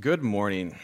Good 0.00 0.22
morning. 0.22 0.74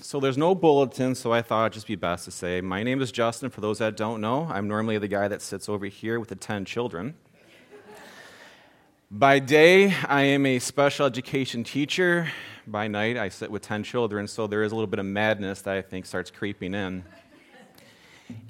So 0.00 0.18
there's 0.18 0.38
no 0.38 0.56
bulletin, 0.56 1.14
so 1.14 1.32
I 1.32 1.40
thought 1.40 1.66
it'd 1.66 1.74
just 1.74 1.86
be 1.86 1.94
best 1.94 2.24
to 2.24 2.32
say, 2.32 2.60
my 2.60 2.82
name 2.82 3.00
is 3.00 3.12
Justin. 3.12 3.48
For 3.48 3.60
those 3.60 3.78
that 3.78 3.96
don't 3.96 4.20
know, 4.20 4.48
I'm 4.50 4.66
normally 4.66 4.98
the 4.98 5.06
guy 5.06 5.28
that 5.28 5.40
sits 5.40 5.68
over 5.68 5.86
here 5.86 6.18
with 6.18 6.30
the 6.30 6.34
10 6.34 6.64
children. 6.64 7.14
By 9.08 9.38
day, 9.38 9.94
I 10.08 10.22
am 10.22 10.46
a 10.46 10.58
special 10.58 11.06
education 11.06 11.62
teacher. 11.62 12.28
By 12.66 12.88
night, 12.88 13.16
I 13.16 13.28
sit 13.28 13.52
with 13.52 13.62
10 13.62 13.84
children, 13.84 14.26
so 14.26 14.48
there 14.48 14.64
is 14.64 14.72
a 14.72 14.74
little 14.74 14.90
bit 14.90 14.98
of 14.98 15.06
madness 15.06 15.62
that 15.62 15.76
I 15.76 15.82
think 15.82 16.06
starts 16.06 16.30
creeping 16.30 16.74
in. 16.74 17.04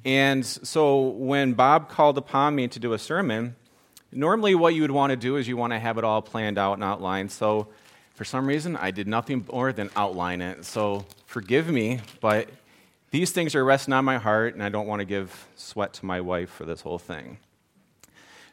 And 0.03 0.43
so 0.43 0.99
when 0.99 1.53
Bob 1.53 1.89
called 1.89 2.17
upon 2.17 2.55
me 2.55 2.67
to 2.69 2.79
do 2.79 2.93
a 2.93 2.99
sermon, 2.99 3.55
normally 4.11 4.55
what 4.55 4.73
you 4.73 4.81
would 4.81 4.91
want 4.91 5.11
to 5.11 5.17
do 5.17 5.35
is 5.35 5.47
you 5.47 5.57
want 5.57 5.73
to 5.73 5.79
have 5.79 5.99
it 5.99 6.03
all 6.03 6.23
planned 6.23 6.57
out 6.57 6.73
and 6.73 6.83
outlined. 6.83 7.31
So 7.31 7.67
for 8.21 8.25
some 8.25 8.45
reason, 8.45 8.77
I 8.77 8.91
did 8.91 9.07
nothing 9.07 9.43
more 9.51 9.73
than 9.73 9.89
outline 9.95 10.41
it. 10.41 10.63
So 10.63 11.07
forgive 11.25 11.67
me, 11.67 12.01
but 12.19 12.49
these 13.09 13.31
things 13.31 13.55
are 13.55 13.65
resting 13.65 13.95
on 13.95 14.05
my 14.05 14.19
heart, 14.19 14.53
and 14.53 14.61
I 14.61 14.69
don't 14.69 14.85
want 14.85 14.99
to 14.99 15.05
give 15.05 15.47
sweat 15.55 15.93
to 15.93 16.05
my 16.05 16.21
wife 16.21 16.51
for 16.51 16.63
this 16.63 16.81
whole 16.81 16.99
thing. 16.99 17.39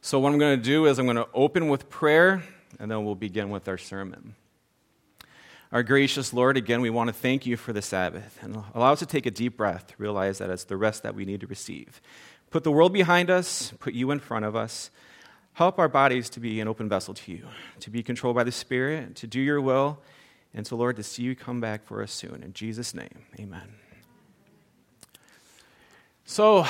So, 0.01 0.21
what 0.21 0.33
I'm 0.33 0.39
going 0.39 0.57
to 0.57 0.65
do 0.65 0.87
is 0.87 0.99
I'm 0.99 1.05
going 1.05 1.19
to 1.19 1.29
open 1.35 1.69
with 1.69 1.91
prayer, 1.91 2.43
and 2.81 2.91
then 2.91 3.05
we'll 3.05 3.15
begin 3.15 3.51
with 3.51 3.69
our 3.69 3.77
sermon. 3.77 4.37
Our 5.71 5.83
gracious 5.83 6.33
Lord, 6.33 6.57
again, 6.57 6.81
we 6.81 6.89
want 6.89 7.09
to 7.09 7.13
thank 7.13 7.45
you 7.45 7.59
for 7.59 7.75
the 7.75 7.83
Sabbath 7.83 8.39
and 8.41 8.65
allow 8.75 8.95
us 8.95 9.01
to 9.01 9.07
take 9.07 9.27
a 9.27 9.31
deep 9.31 9.59
breath, 9.59 9.93
realize 9.99 10.39
that 10.39 10.49
it's 10.49 10.65
the 10.65 10.79
rest 10.79 11.03
that 11.03 11.15
we 11.15 11.27
need 11.27 11.43
to 11.43 11.47
receive. 11.47 12.01
Put 12.49 12.65
the 12.65 12.73
world 12.73 12.95
behind 12.95 13.29
us, 13.29 13.75
put 13.81 13.93
you 13.93 14.13
in 14.13 14.19
front 14.19 14.47
of 14.47 14.57
us. 14.57 14.91
Help 15.59 15.81
our 15.81 15.89
bodies 15.89 16.31
to 16.31 16.39
be 16.39 16.61
an 16.61 16.69
open 16.69 16.89
vessel 16.89 17.13
to 17.13 17.33
you, 17.33 17.45
to 17.81 17.91
be 17.91 18.01
controlled 18.01 18.37
by 18.37 18.45
the 18.45 18.53
Spirit, 18.53 19.17
to 19.17 19.27
do 19.27 19.41
your 19.41 19.61
will, 19.61 19.99
and 20.55 20.65
so, 20.65 20.77
Lord, 20.77 20.95
to 20.95 21.03
see 21.03 21.25
you 21.25 21.35
come 21.35 21.61
back 21.61 21.85
for 21.85 22.01
us 22.01 22.13
soon. 22.13 22.45
In 22.45 22.53
Jesus' 22.53 22.95
name, 22.95 23.25
amen. 23.41 23.69
So, 26.25 26.65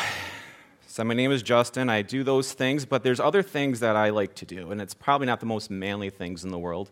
so, 0.86 1.04
my 1.04 1.12
name 1.12 1.32
is 1.32 1.42
Justin. 1.42 1.90
I 1.90 2.00
do 2.00 2.24
those 2.24 2.54
things, 2.54 2.86
but 2.86 3.02
there's 3.02 3.20
other 3.20 3.42
things 3.42 3.80
that 3.80 3.94
I 3.94 4.08
like 4.08 4.34
to 4.36 4.46
do, 4.46 4.70
and 4.70 4.80
it's 4.80 4.94
probably 4.94 5.26
not 5.26 5.40
the 5.40 5.44
most 5.44 5.70
manly 5.70 6.08
things 6.08 6.42
in 6.42 6.50
the 6.50 6.58
world. 6.58 6.90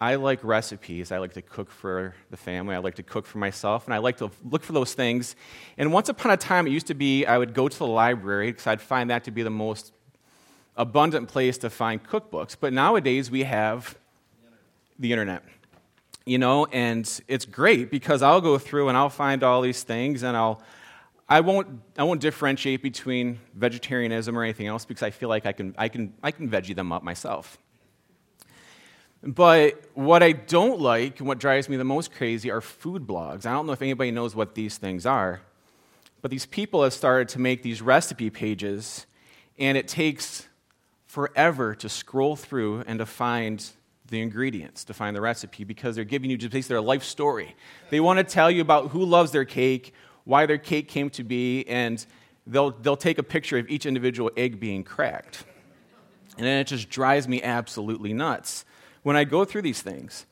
I 0.00 0.14
like 0.14 0.44
recipes. 0.44 1.10
I 1.10 1.18
like 1.18 1.32
to 1.32 1.42
cook 1.42 1.72
for 1.72 2.14
the 2.30 2.36
family. 2.36 2.76
I 2.76 2.78
like 2.78 2.94
to 2.94 3.02
cook 3.02 3.26
for 3.26 3.38
myself, 3.38 3.84
and 3.86 3.94
I 3.94 3.98
like 3.98 4.18
to 4.18 4.30
look 4.48 4.62
for 4.62 4.74
those 4.74 4.94
things. 4.94 5.34
And 5.76 5.92
once 5.92 6.08
upon 6.08 6.30
a 6.30 6.36
time, 6.36 6.68
it 6.68 6.70
used 6.70 6.86
to 6.86 6.94
be 6.94 7.26
I 7.26 7.36
would 7.36 7.52
go 7.52 7.66
to 7.66 7.78
the 7.78 7.88
library 7.88 8.52
because 8.52 8.68
I'd 8.68 8.80
find 8.80 9.10
that 9.10 9.24
to 9.24 9.32
be 9.32 9.42
the 9.42 9.50
most 9.50 9.92
abundant 10.76 11.28
place 11.28 11.58
to 11.58 11.70
find 11.70 12.02
cookbooks. 12.02 12.56
But 12.58 12.72
nowadays, 12.72 13.30
we 13.30 13.42
have 13.44 13.98
the 14.98 15.12
internet. 15.12 15.42
You 16.26 16.38
know, 16.38 16.66
and 16.66 17.08
it's 17.28 17.46
great 17.46 17.90
because 17.90 18.22
I'll 18.22 18.40
go 18.40 18.58
through 18.58 18.88
and 18.88 18.96
I'll 18.96 19.10
find 19.10 19.42
all 19.42 19.62
these 19.62 19.82
things, 19.82 20.22
and 20.22 20.36
I'll 20.36 20.62
I 21.30 21.40
won't, 21.42 21.80
I 21.96 22.02
won't 22.02 22.20
differentiate 22.20 22.82
between 22.82 23.38
vegetarianism 23.54 24.36
or 24.36 24.42
anything 24.42 24.66
else 24.66 24.84
because 24.84 25.04
I 25.04 25.10
feel 25.10 25.28
like 25.28 25.46
I 25.46 25.52
can, 25.52 25.76
I, 25.78 25.88
can, 25.88 26.12
I 26.24 26.32
can 26.32 26.50
veggie 26.50 26.74
them 26.74 26.90
up 26.90 27.04
myself. 27.04 27.56
But 29.22 29.80
what 29.94 30.24
I 30.24 30.32
don't 30.32 30.80
like 30.80 31.20
and 31.20 31.28
what 31.28 31.38
drives 31.38 31.68
me 31.68 31.76
the 31.76 31.84
most 31.84 32.12
crazy 32.12 32.50
are 32.50 32.60
food 32.60 33.06
blogs. 33.06 33.46
I 33.46 33.52
don't 33.52 33.66
know 33.66 33.72
if 33.72 33.80
anybody 33.80 34.10
knows 34.10 34.34
what 34.34 34.56
these 34.56 34.76
things 34.76 35.06
are, 35.06 35.40
but 36.20 36.32
these 36.32 36.46
people 36.46 36.82
have 36.82 36.92
started 36.92 37.28
to 37.28 37.38
make 37.38 37.62
these 37.62 37.80
recipe 37.80 38.28
pages, 38.28 39.06
and 39.56 39.78
it 39.78 39.86
takes 39.86 40.48
forever 41.10 41.74
to 41.74 41.88
scroll 41.88 42.36
through 42.36 42.84
and 42.86 43.00
to 43.00 43.04
find 43.04 43.68
the 44.10 44.20
ingredients, 44.20 44.84
to 44.84 44.94
find 44.94 45.16
the 45.16 45.20
recipe, 45.20 45.64
because 45.64 45.96
they're 45.96 46.04
giving 46.04 46.30
you 46.30 46.36
just 46.36 46.52
basically 46.52 46.74
their 46.74 46.80
life 46.80 47.02
story. 47.02 47.56
They 47.90 47.98
want 47.98 48.18
to 48.18 48.24
tell 48.24 48.48
you 48.48 48.62
about 48.62 48.90
who 48.90 49.04
loves 49.04 49.32
their 49.32 49.44
cake, 49.44 49.92
why 50.22 50.46
their 50.46 50.56
cake 50.56 50.86
came 50.86 51.10
to 51.10 51.24
be, 51.24 51.66
and 51.66 52.04
they'll, 52.46 52.70
they'll 52.70 52.96
take 52.96 53.18
a 53.18 53.24
picture 53.24 53.58
of 53.58 53.68
each 53.68 53.86
individual 53.86 54.30
egg 54.36 54.60
being 54.60 54.84
cracked. 54.84 55.42
And 56.38 56.46
then 56.46 56.60
it 56.60 56.68
just 56.68 56.88
drives 56.88 57.26
me 57.26 57.42
absolutely 57.42 58.12
nuts 58.12 58.64
when 59.02 59.16
I 59.16 59.24
go 59.24 59.44
through 59.44 59.62
these 59.62 59.82
things. 59.82 60.26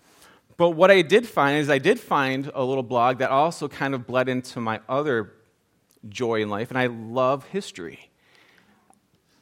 But 0.56 0.70
what 0.70 0.92
I 0.92 1.02
did 1.02 1.26
find 1.26 1.58
is 1.58 1.68
I 1.68 1.78
did 1.78 1.98
find 1.98 2.52
a 2.54 2.62
little 2.62 2.84
blog 2.84 3.18
that 3.18 3.30
also 3.30 3.66
kind 3.66 3.96
of 3.96 4.06
bled 4.06 4.28
into 4.28 4.60
my 4.60 4.80
other 4.88 5.32
joy 6.08 6.40
in 6.40 6.48
life, 6.48 6.70
and 6.70 6.78
I 6.78 6.86
love 6.86 7.46
history. 7.46 8.07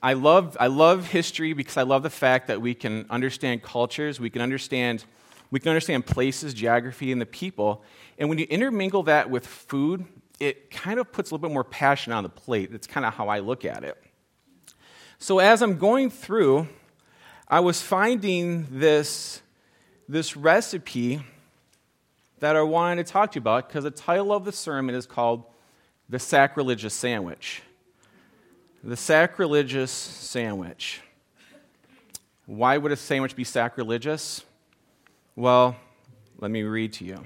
I 0.06 0.12
love, 0.12 0.56
I 0.60 0.68
love 0.68 1.08
history 1.08 1.52
because 1.52 1.76
I 1.76 1.82
love 1.82 2.04
the 2.04 2.10
fact 2.10 2.46
that 2.46 2.60
we 2.60 2.74
can 2.74 3.06
understand 3.10 3.64
cultures, 3.64 4.20
we 4.20 4.30
can 4.30 4.40
understand, 4.40 5.04
we 5.50 5.58
can 5.58 5.70
understand 5.70 6.06
places, 6.06 6.54
geography, 6.54 7.10
and 7.10 7.20
the 7.20 7.26
people. 7.26 7.82
And 8.16 8.28
when 8.28 8.38
you 8.38 8.46
intermingle 8.48 9.02
that 9.02 9.30
with 9.30 9.44
food, 9.44 10.04
it 10.38 10.70
kind 10.70 11.00
of 11.00 11.10
puts 11.10 11.32
a 11.32 11.34
little 11.34 11.48
bit 11.48 11.52
more 11.52 11.64
passion 11.64 12.12
on 12.12 12.22
the 12.22 12.28
plate. 12.28 12.70
That's 12.70 12.86
kind 12.86 13.04
of 13.04 13.14
how 13.14 13.26
I 13.26 13.40
look 13.40 13.64
at 13.64 13.82
it. 13.82 14.00
So 15.18 15.40
as 15.40 15.60
I'm 15.60 15.76
going 15.76 16.10
through, 16.10 16.68
I 17.48 17.58
was 17.58 17.82
finding 17.82 18.68
this, 18.70 19.42
this 20.08 20.36
recipe 20.36 21.20
that 22.38 22.54
I 22.54 22.62
wanted 22.62 23.04
to 23.04 23.12
talk 23.12 23.32
to 23.32 23.38
you 23.38 23.42
about 23.42 23.68
because 23.68 23.82
the 23.82 23.90
title 23.90 24.32
of 24.32 24.44
the 24.44 24.52
sermon 24.52 24.94
is 24.94 25.04
called 25.04 25.42
The 26.08 26.20
Sacrilegious 26.20 26.94
Sandwich. 26.94 27.62
The 28.86 28.96
Sacrilegious 28.96 29.90
Sandwich. 29.90 31.00
Why 32.46 32.78
would 32.78 32.92
a 32.92 32.96
sandwich 32.96 33.34
be 33.34 33.42
sacrilegious? 33.42 34.44
Well, 35.34 35.74
let 36.38 36.52
me 36.52 36.62
read 36.62 36.92
to 36.92 37.04
you. 37.04 37.24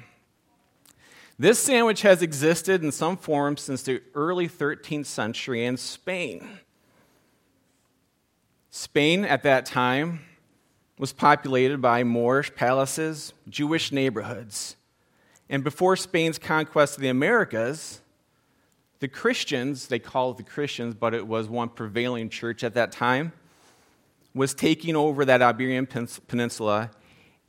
This 1.38 1.58
sandwich 1.58 2.00
has 2.00 2.22
existed 2.22 2.82
in 2.82 2.90
some 2.90 3.18
form 3.18 3.58
since 3.58 3.82
the 3.82 4.00
early 4.14 4.48
13th 4.48 5.04
century 5.04 5.66
in 5.66 5.76
Spain. 5.76 6.48
Spain 8.70 9.26
at 9.26 9.42
that 9.42 9.66
time 9.66 10.20
was 10.96 11.12
populated 11.12 11.82
by 11.82 12.04
Moorish 12.04 12.54
palaces, 12.54 13.34
Jewish 13.50 13.92
neighborhoods. 13.92 14.76
And 15.50 15.62
before 15.62 15.96
Spain's 15.96 16.38
conquest 16.38 16.96
of 16.96 17.02
the 17.02 17.08
Americas, 17.10 18.00
the 19.00 19.08
Christians, 19.08 19.88
they 19.88 19.98
call 19.98 20.30
it 20.30 20.36
the 20.36 20.42
Christians, 20.42 20.94
but 20.94 21.14
it 21.14 21.26
was 21.26 21.48
one 21.48 21.70
prevailing 21.70 22.28
church 22.28 22.62
at 22.62 22.74
that 22.74 22.92
time, 22.92 23.32
was 24.34 24.54
taking 24.54 24.94
over 24.94 25.24
that 25.24 25.42
Iberian 25.42 25.86
Peninsula, 26.28 26.90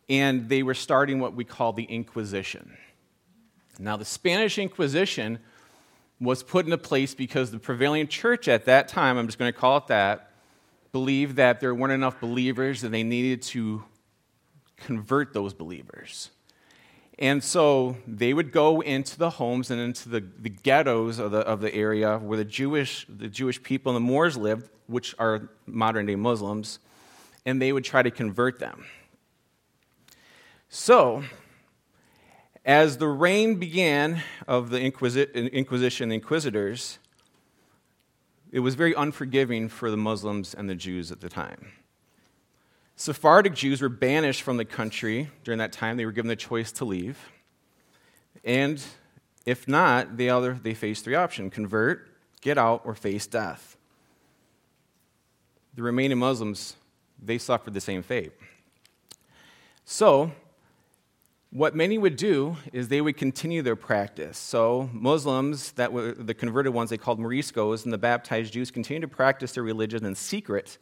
and 0.10 0.50
they 0.50 0.64
were 0.64 0.74
starting 0.74 1.20
what 1.20 1.36
we 1.36 1.44
call 1.44 1.74
the 1.74 1.84
Inquisition. 1.84 2.76
Now, 3.78 3.98
the 3.98 4.06
Spanish 4.06 4.58
Inquisition 4.58 5.40
was 6.20 6.44
put 6.44 6.66
into 6.66 6.78
place 6.78 7.14
because 7.14 7.52
the 7.52 7.60
prevailing 7.60 8.08
church 8.08 8.48
at 8.48 8.66
that 8.66 8.88
time, 8.88 9.18
I'm 9.18 9.28
just 9.28 9.38
going 9.38 9.52
to 9.52 9.58
call 9.58 9.78
it 9.78 9.88
that, 9.88 10.32
believed 10.92 11.36
that 11.38 11.60
there 11.60 11.74
weren't 11.74 11.94
enough 11.94 12.20
believers 12.20 12.84
and 12.84 12.94
they 12.94 13.04
needed 13.04 13.42
to 13.42 13.84
convert 14.78 15.34
those 15.34 15.54
believers. 15.54 16.30
And 17.20 17.44
so 17.44 17.98
they 18.08 18.34
would 18.34 18.52
go 18.52 18.82
into 18.82 19.18
the 19.18 19.32
homes 19.32 19.70
and 19.70 19.80
into 19.80 20.10
the, 20.10 20.22
the 20.40 20.50
ghettos 20.50 21.20
of 21.20 21.32
the, 21.32 21.40
of 21.40 21.62
the 21.62 21.74
area 21.74 22.18
where 22.18 22.38
the 22.38 22.46
Jewish, 22.46 23.06
the 23.08 23.28
Jewish 23.28 23.62
people 23.62 23.96
and 23.96 24.04
the 24.04 24.08
Moors 24.08 24.38
lived, 24.38 24.70
which 24.88 25.14
are 25.20 25.50
modern 25.66 26.06
day 26.06 26.16
Muslims, 26.16 26.80
and 27.46 27.62
they 27.62 27.72
would 27.72 27.84
try 27.84 28.02
to 28.02 28.12
convert 28.12 28.60
them. 28.60 28.86
So, 30.70 31.24
as 32.64 32.98
the 32.98 33.08
reign 33.08 33.56
began 33.56 34.22
of 34.48 34.70
the 34.70 34.80
Inquisition 34.80 36.12
inquisitors, 36.12 37.00
it 38.52 38.60
was 38.60 38.76
very 38.76 38.94
unforgiving 38.94 39.68
for 39.68 39.90
the 39.90 39.98
Muslims 39.98 40.54
and 40.54 40.70
the 40.70 40.76
Jews 40.76 41.12
at 41.12 41.22
the 41.22 41.30
time. 41.30 41.72
Sephardic 43.02 43.56
Jews 43.56 43.82
were 43.82 43.90
banished 43.90 44.44
from 44.44 44.58
the 44.58 44.64
country 44.64 45.32
during 45.44 45.58
that 45.58 45.72
time. 45.72 45.98
They 45.98 46.06
were 46.06 46.12
given 46.12 46.30
the 46.30 46.36
choice 46.36 46.72
to 46.74 46.86
leave. 46.86 47.18
And 48.44 48.80
if 49.44 49.68
not, 49.68 50.18
they, 50.18 50.28
they 50.62 50.76
faced 50.76 51.06
three 51.06 51.16
options 51.16 51.52
convert, 51.52 52.08
get 52.42 52.60
out, 52.60 52.84
or 52.86 52.94
face 52.94 53.26
death. 53.26 53.76
The 55.74 55.82
remaining 55.82 56.20
Muslims, 56.20 56.76
they 57.20 57.40
suffered 57.40 57.74
the 57.74 57.82
same 57.82 58.04
fate. 58.04 58.34
So, 59.84 60.32
what 61.50 61.76
many 61.76 61.98
would 61.98 62.18
do 62.18 62.58
is 62.72 62.90
they 62.90 63.02
would 63.02 63.18
continue 63.18 63.64
their 63.64 63.76
practice. 63.76 64.38
So, 64.38 64.92
Muslims, 64.94 65.72
that 65.72 65.92
were 65.92 66.12
the 66.12 66.36
converted 66.36 66.72
ones, 66.72 66.92
they 66.92 67.00
called 67.00 67.20
Moriscos, 67.20 67.84
and 67.84 67.92
the 67.92 67.98
baptized 67.98 68.54
Jews 68.54 68.70
continued 68.70 69.02
to 69.02 69.08
practice 69.08 69.54
their 69.54 69.64
religion 69.64 70.06
in 70.06 70.14
secret, 70.14 70.78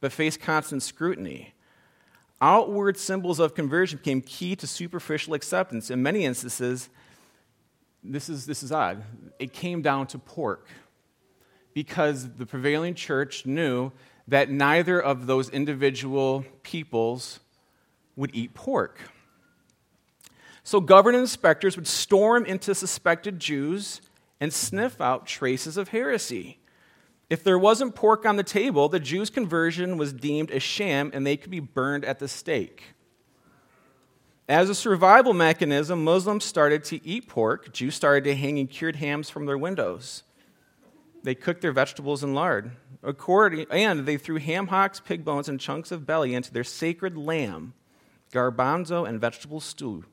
but 0.00 0.10
faced 0.10 0.40
constant 0.40 0.82
scrutiny. 0.82 1.54
Outward 2.40 2.96
symbols 2.96 3.38
of 3.38 3.54
conversion 3.54 3.98
became 3.98 4.22
key 4.22 4.56
to 4.56 4.66
superficial 4.66 5.34
acceptance. 5.34 5.90
In 5.90 6.02
many 6.02 6.24
instances, 6.24 6.88
this 8.02 8.28
is, 8.28 8.46
this 8.46 8.62
is 8.62 8.72
odd, 8.72 9.02
it 9.38 9.52
came 9.52 9.82
down 9.82 10.06
to 10.08 10.18
pork 10.18 10.66
because 11.74 12.30
the 12.36 12.46
prevailing 12.46 12.94
church 12.94 13.44
knew 13.44 13.92
that 14.26 14.48
neither 14.48 15.00
of 15.00 15.26
those 15.26 15.50
individual 15.50 16.44
peoples 16.62 17.40
would 18.16 18.34
eat 18.34 18.54
pork. 18.54 19.00
So 20.62 20.80
government 20.80 21.20
inspectors 21.20 21.76
would 21.76 21.86
storm 21.86 22.46
into 22.46 22.74
suspected 22.74 23.38
Jews 23.40 24.00
and 24.40 24.52
sniff 24.52 25.00
out 25.00 25.26
traces 25.26 25.76
of 25.76 25.88
heresy. 25.88 26.59
If 27.30 27.44
there 27.44 27.58
wasn't 27.58 27.94
pork 27.94 28.26
on 28.26 28.36
the 28.36 28.42
table, 28.42 28.88
the 28.88 28.98
Jews' 28.98 29.30
conversion 29.30 29.96
was 29.96 30.12
deemed 30.12 30.50
a 30.50 30.58
sham 30.58 31.12
and 31.14 31.24
they 31.24 31.36
could 31.36 31.52
be 31.52 31.60
burned 31.60 32.04
at 32.04 32.18
the 32.18 32.26
stake. 32.26 32.94
As 34.48 34.68
a 34.68 34.74
survival 34.74 35.32
mechanism, 35.32 36.02
Muslims 36.02 36.44
started 36.44 36.82
to 36.84 37.06
eat 37.06 37.28
pork. 37.28 37.72
Jews 37.72 37.94
started 37.94 38.24
to 38.24 38.34
hang 38.34 38.66
cured 38.66 38.96
hams 38.96 39.30
from 39.30 39.46
their 39.46 39.56
windows. 39.56 40.24
They 41.22 41.36
cooked 41.36 41.60
their 41.60 41.70
vegetables 41.70 42.24
in 42.24 42.34
lard. 42.34 42.72
According, 43.02 43.66
and 43.70 44.06
they 44.06 44.16
threw 44.16 44.38
ham 44.38 44.66
hocks, 44.66 44.98
pig 44.98 45.24
bones, 45.24 45.48
and 45.48 45.60
chunks 45.60 45.92
of 45.92 46.04
belly 46.04 46.34
into 46.34 46.52
their 46.52 46.64
sacred 46.64 47.16
lamb, 47.16 47.74
garbanzo, 48.32 49.08
and 49.08 49.20
vegetable 49.20 49.60
stew. 49.60 50.04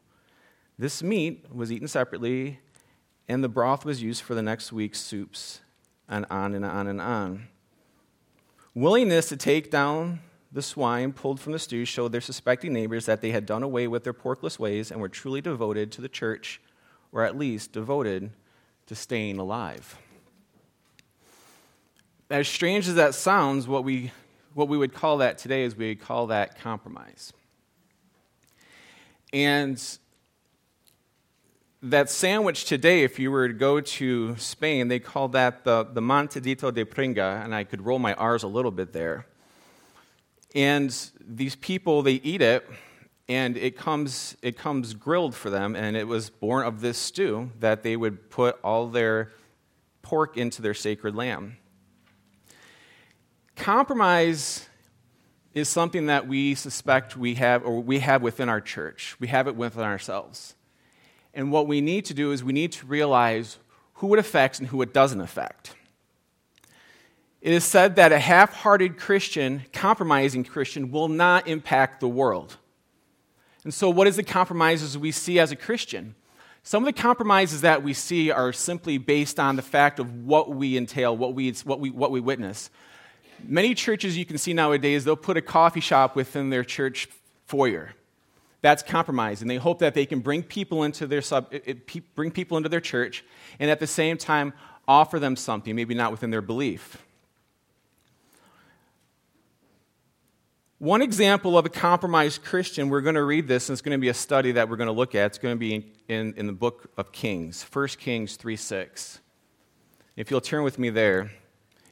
This 0.78 1.02
meat 1.02 1.46
was 1.52 1.72
eaten 1.72 1.88
separately, 1.88 2.60
and 3.28 3.44
the 3.44 3.50
broth 3.50 3.86
was 3.86 4.04
used 4.04 4.22
for 4.22 4.36
the 4.36 4.44
next 4.44 4.72
week's 4.72 5.02
soups, 5.02 5.62
and 6.10 6.26
on 6.30 6.54
and 6.54 6.66
on 6.66 6.88
and 6.88 7.02
on. 7.02 7.48
Willingness 8.74 9.30
to 9.30 9.38
take 9.38 9.72
down 9.72 10.20
the 10.52 10.62
swine 10.62 11.12
pulled 11.12 11.40
from 11.40 11.52
the 11.52 11.60
stew 11.60 11.84
showed 11.86 12.12
their 12.12 12.22
suspecting 12.22 12.74
neighbors 12.74 13.06
that 13.06 13.22
they 13.22 13.32
had 13.32 13.46
done 13.46 13.64
away 13.64 13.88
with 13.88 14.04
their 14.04 14.14
porkless 14.14 14.58
ways 14.58 14.92
and 14.92 15.02
were 15.02 15.10
truly 15.10 15.42
devoted 15.42 15.92
to 15.92 16.02
the 16.02 16.10
church, 16.10 16.62
or 17.12 17.24
at 17.24 17.38
least 17.38 17.72
devoted 17.72 18.32
to 18.86 18.96
staying 18.96 19.38
alive. 19.38 19.98
As 22.30 22.48
strange 22.48 22.88
as 22.88 22.96
that 22.96 23.16
sounds, 23.16 23.68
what 23.68 23.84
we, 23.84 24.12
what 24.54 24.68
we 24.68 24.78
would 24.78 24.94
call 24.94 25.18
that 25.18 25.38
today 25.38 25.64
is 25.64 25.76
we 25.76 25.90
would 25.90 26.02
call 26.02 26.28
that 26.28 26.60
compromise. 26.60 27.34
And 29.34 29.82
that 31.84 32.10
sandwich 32.10 32.66
today, 32.66 33.04
if 33.04 33.20
you 33.20 33.30
were 33.30 33.48
to 33.48 33.54
go 33.54 33.80
to 33.80 34.36
Spain, 34.38 34.88
they 34.88 35.00
call 35.00 35.28
that 35.30 35.64
the, 35.64 35.84
the 35.84 36.02
montadito 36.02 36.72
de 36.74 36.84
pringa, 36.86 37.44
and 37.44 37.54
I 37.54 37.64
could 37.64 37.86
roll 37.86 38.00
my 38.00 38.14
R's 38.16 38.44
a 38.44 38.48
little 38.48 38.72
bit 38.72 38.94
there. 38.94 39.28
And 40.56 40.96
these 41.20 41.56
people, 41.56 42.02
they 42.02 42.14
eat 42.14 42.42
it, 42.42 42.68
and 43.30 43.58
it 43.58 43.78
comes, 43.78 44.36
it 44.42 44.58
comes 44.58 44.96
grilled 44.96 45.36
for 45.36 45.50
them, 45.50 45.76
and 45.76 45.96
it 45.96 46.08
was 46.08 46.30
born 46.30 46.66
of 46.66 46.82
this 46.82 46.98
stew 46.98 47.52
that 47.60 47.84
they 47.84 47.96
would 47.96 48.30
put 48.32 48.58
all 48.64 48.88
their 48.88 49.32
pork 50.02 50.36
into 50.36 50.62
their 50.62 50.74
sacred 50.74 51.16
lamb. 51.16 51.58
Compromise 53.56 54.68
is 55.54 55.68
something 55.70 56.08
that 56.08 56.28
we 56.28 56.56
suspect 56.56 57.18
we 57.18 57.36
have, 57.36 57.66
or 57.66 57.82
we 57.82 58.00
have 58.00 58.24
within 58.24 58.50
our 58.50 58.62
church. 58.62 59.16
We 59.20 59.28
have 59.28 59.48
it 59.48 59.56
within 59.56 59.84
ourselves. 59.84 60.56
And 61.38 61.52
what 61.52 61.68
we 61.68 61.82
need 61.82 62.04
to 62.06 62.16
do 62.16 62.32
is 62.32 62.44
we 62.44 62.52
need 62.52 62.72
to 62.74 62.88
realize 62.88 63.60
who 63.94 64.12
it 64.12 64.20
affects 64.20 64.58
and 64.58 64.70
who 64.70 64.82
it 64.82 64.92
doesn't 64.92 65.22
affect. 65.22 65.76
It 67.42 67.54
is 67.54 67.64
said 67.64 67.96
that 67.96 68.12
a 68.12 68.18
half 68.18 68.52
hearted 68.54 68.98
Christian, 68.98 69.64
compromising 69.72 70.44
Christian, 70.44 70.90
will 70.90 71.08
not 71.08 71.48
impact 71.48 72.00
the 72.00 72.08
world. 72.08 72.58
And 73.64 73.72
so, 73.72 73.88
what 73.88 74.08
is 74.08 74.16
the 74.16 74.24
compromises 74.24 74.98
we 74.98 75.12
see 75.12 75.38
as 75.38 75.52
a 75.52 75.56
Christian? 75.56 76.16
Some 76.64 76.84
of 76.84 76.88
the 76.88 77.00
compromises 77.00 77.62
that 77.62 77.84
we 77.84 77.94
see 77.94 78.32
are 78.32 78.52
simply 78.52 78.98
based 78.98 79.40
on 79.40 79.58
the 79.58 79.62
fact 79.62 80.00
of 80.00 80.26
what 80.26 80.50
we 80.50 80.76
entail, 80.76 81.16
what 81.16 81.36
we, 81.36 81.52
what 81.52 81.80
we, 81.80 81.92
what 81.92 82.10
we 82.10 82.20
witness. 82.20 82.72
Many 83.44 83.76
churches 83.76 84.18
you 84.18 84.26
can 84.26 84.40
see 84.40 84.54
nowadays, 84.54 85.06
they'll 85.06 85.16
put 85.16 85.38
a 85.38 85.44
coffee 85.44 85.82
shop 85.82 86.16
within 86.16 86.50
their 86.50 86.64
church 86.64 87.08
foyer. 87.46 87.94
That's 88.62 88.82
compromise, 88.82 89.42
and 89.42 89.50
they 89.50 89.58
hope 89.58 89.80
that 89.80 89.94
they 89.94 90.06
can 90.06 90.20
bring 90.20 90.42
people 90.44 90.84
into 90.84 91.06
their 91.06 91.22
sub, 91.22 91.54
bring 92.16 92.32
people 92.32 92.58
into 92.58 92.70
their 92.70 92.82
church, 92.82 93.24
and 93.60 93.70
at 93.70 93.80
the 93.80 93.88
same 93.88 94.18
time 94.18 94.54
offer 94.88 95.20
them 95.20 95.36
something, 95.36 95.76
maybe 95.76 95.94
not 95.94 96.12
within 96.12 96.32
their 96.32 96.42
belief. 96.42 96.98
One 100.80 101.02
example 101.02 101.58
of 101.58 101.66
a 101.66 101.70
compromised 101.70 102.44
Christian, 102.44 102.90
we're 102.90 103.02
going 103.02 103.16
to 103.16 103.24
read 103.24 103.48
this, 103.48 103.68
and 103.68 103.74
it's 103.74 103.82
going 103.82 103.98
to 103.98 104.02
be 104.02 104.10
a 104.10 104.14
study 104.14 104.52
that 104.54 104.70
we're 104.70 104.76
going 104.76 104.88
to 104.88 104.94
look 104.94 105.16
at. 105.16 105.26
It's 105.26 105.40
going 105.40 105.56
to 105.56 105.60
be 105.60 105.74
in, 105.74 105.84
in, 106.08 106.34
in 106.38 106.48
the 106.48 106.54
book 106.54 106.92
of 106.98 107.12
Kings, 107.12 107.66
1 107.72 107.88
Kings 108.00 108.36
3 108.36 108.56
6. 108.56 109.20
If 110.16 110.30
you'll 110.30 110.42
turn 110.42 110.64
with 110.64 110.78
me 110.78 110.92
there, 110.92 111.32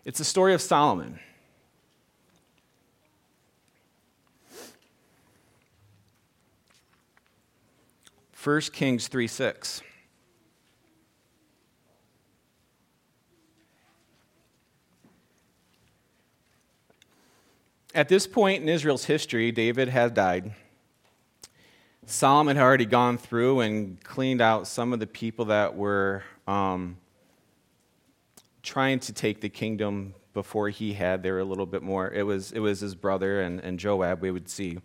it's 0.04 0.20
the 0.20 0.26
story 0.26 0.54
of 0.54 0.62
Solomon. 0.62 1.20
First 8.46 8.74
Kings 8.74 9.08
3 9.08 9.26
6. 9.26 9.82
At 17.96 18.08
this 18.08 18.28
point 18.28 18.62
in 18.62 18.70
Israel's 18.70 19.06
history, 19.06 19.52
David 19.52 19.88
had 19.88 20.14
died. 20.14 20.54
Solomon 22.06 22.56
had 22.56 22.62
already 22.62 22.86
gone 22.86 23.18
through 23.18 23.62
and 23.62 24.00
cleaned 24.04 24.42
out 24.42 24.68
some 24.68 24.94
of 24.94 25.00
the 25.00 25.08
people 25.08 25.46
that 25.46 25.76
were 25.76 26.22
um, 26.48 26.98
trying 28.62 29.00
to 29.00 29.12
take 29.12 29.42
the 29.42 29.50
kingdom 29.50 30.14
before 30.36 30.70
he 30.70 30.94
had. 30.94 31.24
They 31.24 31.32
were 31.32 31.40
a 31.40 31.46
little 31.46 31.66
bit 31.66 31.82
more. 31.82 32.14
It 32.14 32.28
was, 32.28 32.52
it 32.52 32.60
was 32.60 32.80
his 32.80 32.94
brother 32.94 33.42
and, 33.42 33.60
and 33.62 33.80
Joab, 33.80 34.22
we 34.22 34.30
would 34.30 34.48
see. 34.48 34.82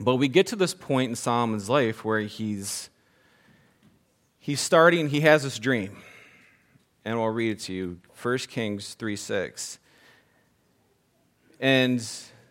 But 0.00 0.16
we 0.16 0.28
get 0.28 0.46
to 0.46 0.56
this 0.56 0.72
point 0.72 1.10
in 1.10 1.16
Solomon's 1.16 1.68
life 1.68 2.06
where 2.06 2.20
he's, 2.20 2.88
he's 4.38 4.58
starting, 4.58 5.10
he 5.10 5.20
has 5.20 5.42
this 5.42 5.58
dream. 5.58 5.98
And 7.04 7.18
I'll 7.18 7.26
read 7.28 7.52
it 7.52 7.60
to 7.64 7.74
you 7.74 7.98
1 8.22 8.38
Kings 8.38 8.94
3 8.94 9.14
6. 9.14 9.78
And 11.60 12.02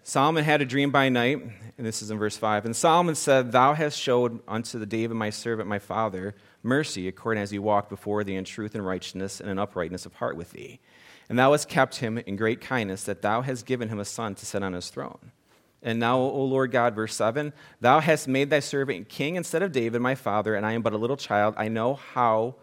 Solomon 0.04 0.44
had 0.44 0.62
a 0.62 0.66
dream 0.66 0.92
by 0.92 1.10
night, 1.10 1.42
and 1.78 1.88
this 1.88 2.04
is 2.04 2.12
in 2.12 2.20
verse 2.20 2.38
5. 2.38 2.66
And 2.66 2.76
Solomon 2.76 3.16
said, 3.16 3.52
Thou 3.52 3.74
hast 3.74 4.00
showed 4.00 4.40
unto 4.48 4.78
the 4.78 4.86
David 4.86 5.16
my 5.16 5.32
servant, 5.32 5.68
my 5.68 5.80
father, 5.80 6.36
mercy, 6.62 7.08
according 7.08 7.42
as 7.42 7.50
he 7.50 7.58
walked 7.58 7.90
before 7.90 8.24
thee 8.24 8.36
in 8.36 8.44
truth 8.44 8.76
and 8.76 8.86
righteousness 8.86 9.40
and 9.40 9.50
in 9.50 9.58
uprightness 9.58 10.06
of 10.06 10.14
heart 10.16 10.38
with 10.38 10.52
thee. 10.52 10.80
And 11.28 11.40
thou 11.40 11.52
hast 11.52 11.68
kept 11.68 11.96
him 11.96 12.20
in 12.20 12.36
great 12.36 12.62
kindness, 12.62 13.04
that 13.06 13.24
thou 13.24 13.42
hast 13.42 13.66
given 13.66 13.90
him 13.90 14.00
a 14.00 14.06
son 14.06 14.36
to 14.36 14.46
sit 14.46 14.62
on 14.62 14.74
his 14.74 14.90
throne. 14.90 15.32
And 15.82 16.00
now, 16.00 16.18
O 16.20 16.44
Lord 16.44 16.72
God, 16.72 16.96
verse 16.96 17.16
7 17.16 17.54
Thou 17.80 18.00
hast 18.00 18.28
made 18.28 18.50
thy 18.50 18.60
servant 18.60 19.10
king 19.10 19.36
instead 19.36 19.64
of 19.64 19.72
David 19.72 20.02
my 20.02 20.16
father, 20.16 20.56
and 20.56 20.66
I 20.66 20.74
am 20.74 20.82
but 20.82 20.94
a 20.94 20.98
little 20.98 21.18
child. 21.18 21.54
I 21.58 21.70
know 21.70 21.96
how, 21.96 22.56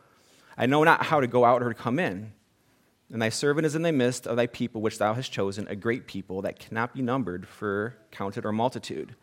I 0.57 0.67
know 0.67 0.85
not 0.85 1.05
how 1.05 1.21
to 1.21 1.27
go 1.27 1.45
out 1.45 1.63
or 1.63 1.69
to 1.71 1.75
come 1.75 1.99
in. 1.99 2.33
And 3.13 3.23
thy 3.23 3.29
servant 3.29 3.67
is 3.67 3.77
in 3.77 3.83
the 3.83 3.93
midst 3.93 4.27
of 4.27 4.37
thy 4.37 4.49
people, 4.49 4.83
which 4.83 4.99
thou 4.99 5.15
hast 5.15 5.31
chosen, 5.31 5.69
a 5.69 5.77
great 5.77 6.07
people 6.07 6.43
that 6.43 6.59
cannot 6.59 6.93
be 6.93 7.03
numbered 7.03 7.47
for 7.47 7.97
counted 8.11 8.45
or 8.45 8.53
multitude. 8.53 9.15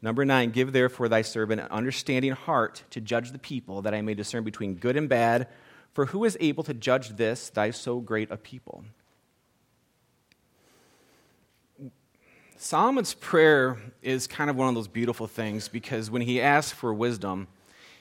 Number 0.00 0.24
nine, 0.24 0.50
give 0.50 0.72
therefore 0.72 1.08
thy 1.08 1.22
servant 1.22 1.60
an 1.60 1.66
understanding 1.68 2.32
heart 2.32 2.84
to 2.90 3.00
judge 3.00 3.32
the 3.32 3.38
people, 3.38 3.82
that 3.82 3.94
I 3.94 4.02
may 4.02 4.14
discern 4.14 4.44
between 4.44 4.76
good 4.76 4.96
and 4.96 5.08
bad. 5.08 5.48
For 5.92 6.06
who 6.06 6.24
is 6.24 6.36
able 6.38 6.62
to 6.62 6.74
judge 6.74 7.10
this, 7.10 7.50
thy 7.50 7.72
so 7.72 7.98
great 7.98 8.30
a 8.30 8.36
people? 8.36 8.84
Solomon's 12.60 13.14
prayer 13.14 13.78
is 14.02 14.26
kind 14.26 14.50
of 14.50 14.56
one 14.56 14.68
of 14.68 14.74
those 14.74 14.88
beautiful 14.88 15.28
things 15.28 15.68
because 15.68 16.10
when 16.10 16.22
he 16.22 16.40
asked 16.40 16.74
for 16.74 16.92
wisdom, 16.92 17.46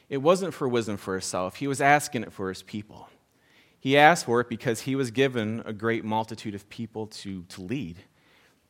it 0.10 0.18
wasn't 0.18 0.52
for 0.52 0.68
wisdom 0.68 0.98
for 0.98 1.14
himself, 1.14 1.58
he 1.58 1.68
was 1.68 1.80
asking 1.80 2.24
it 2.24 2.34
for 2.34 2.50
his 2.50 2.64
people. 2.64 3.08
He 3.80 3.96
asked 3.96 4.26
for 4.26 4.42
it 4.42 4.50
because 4.50 4.82
he 4.82 4.96
was 4.96 5.12
given 5.12 5.62
a 5.64 5.74
great 5.74 6.04
multitude 6.04 6.56
of 6.56 6.68
people 6.70 7.06
to, 7.08 7.44
to 7.44 7.62
lead. 7.62 7.98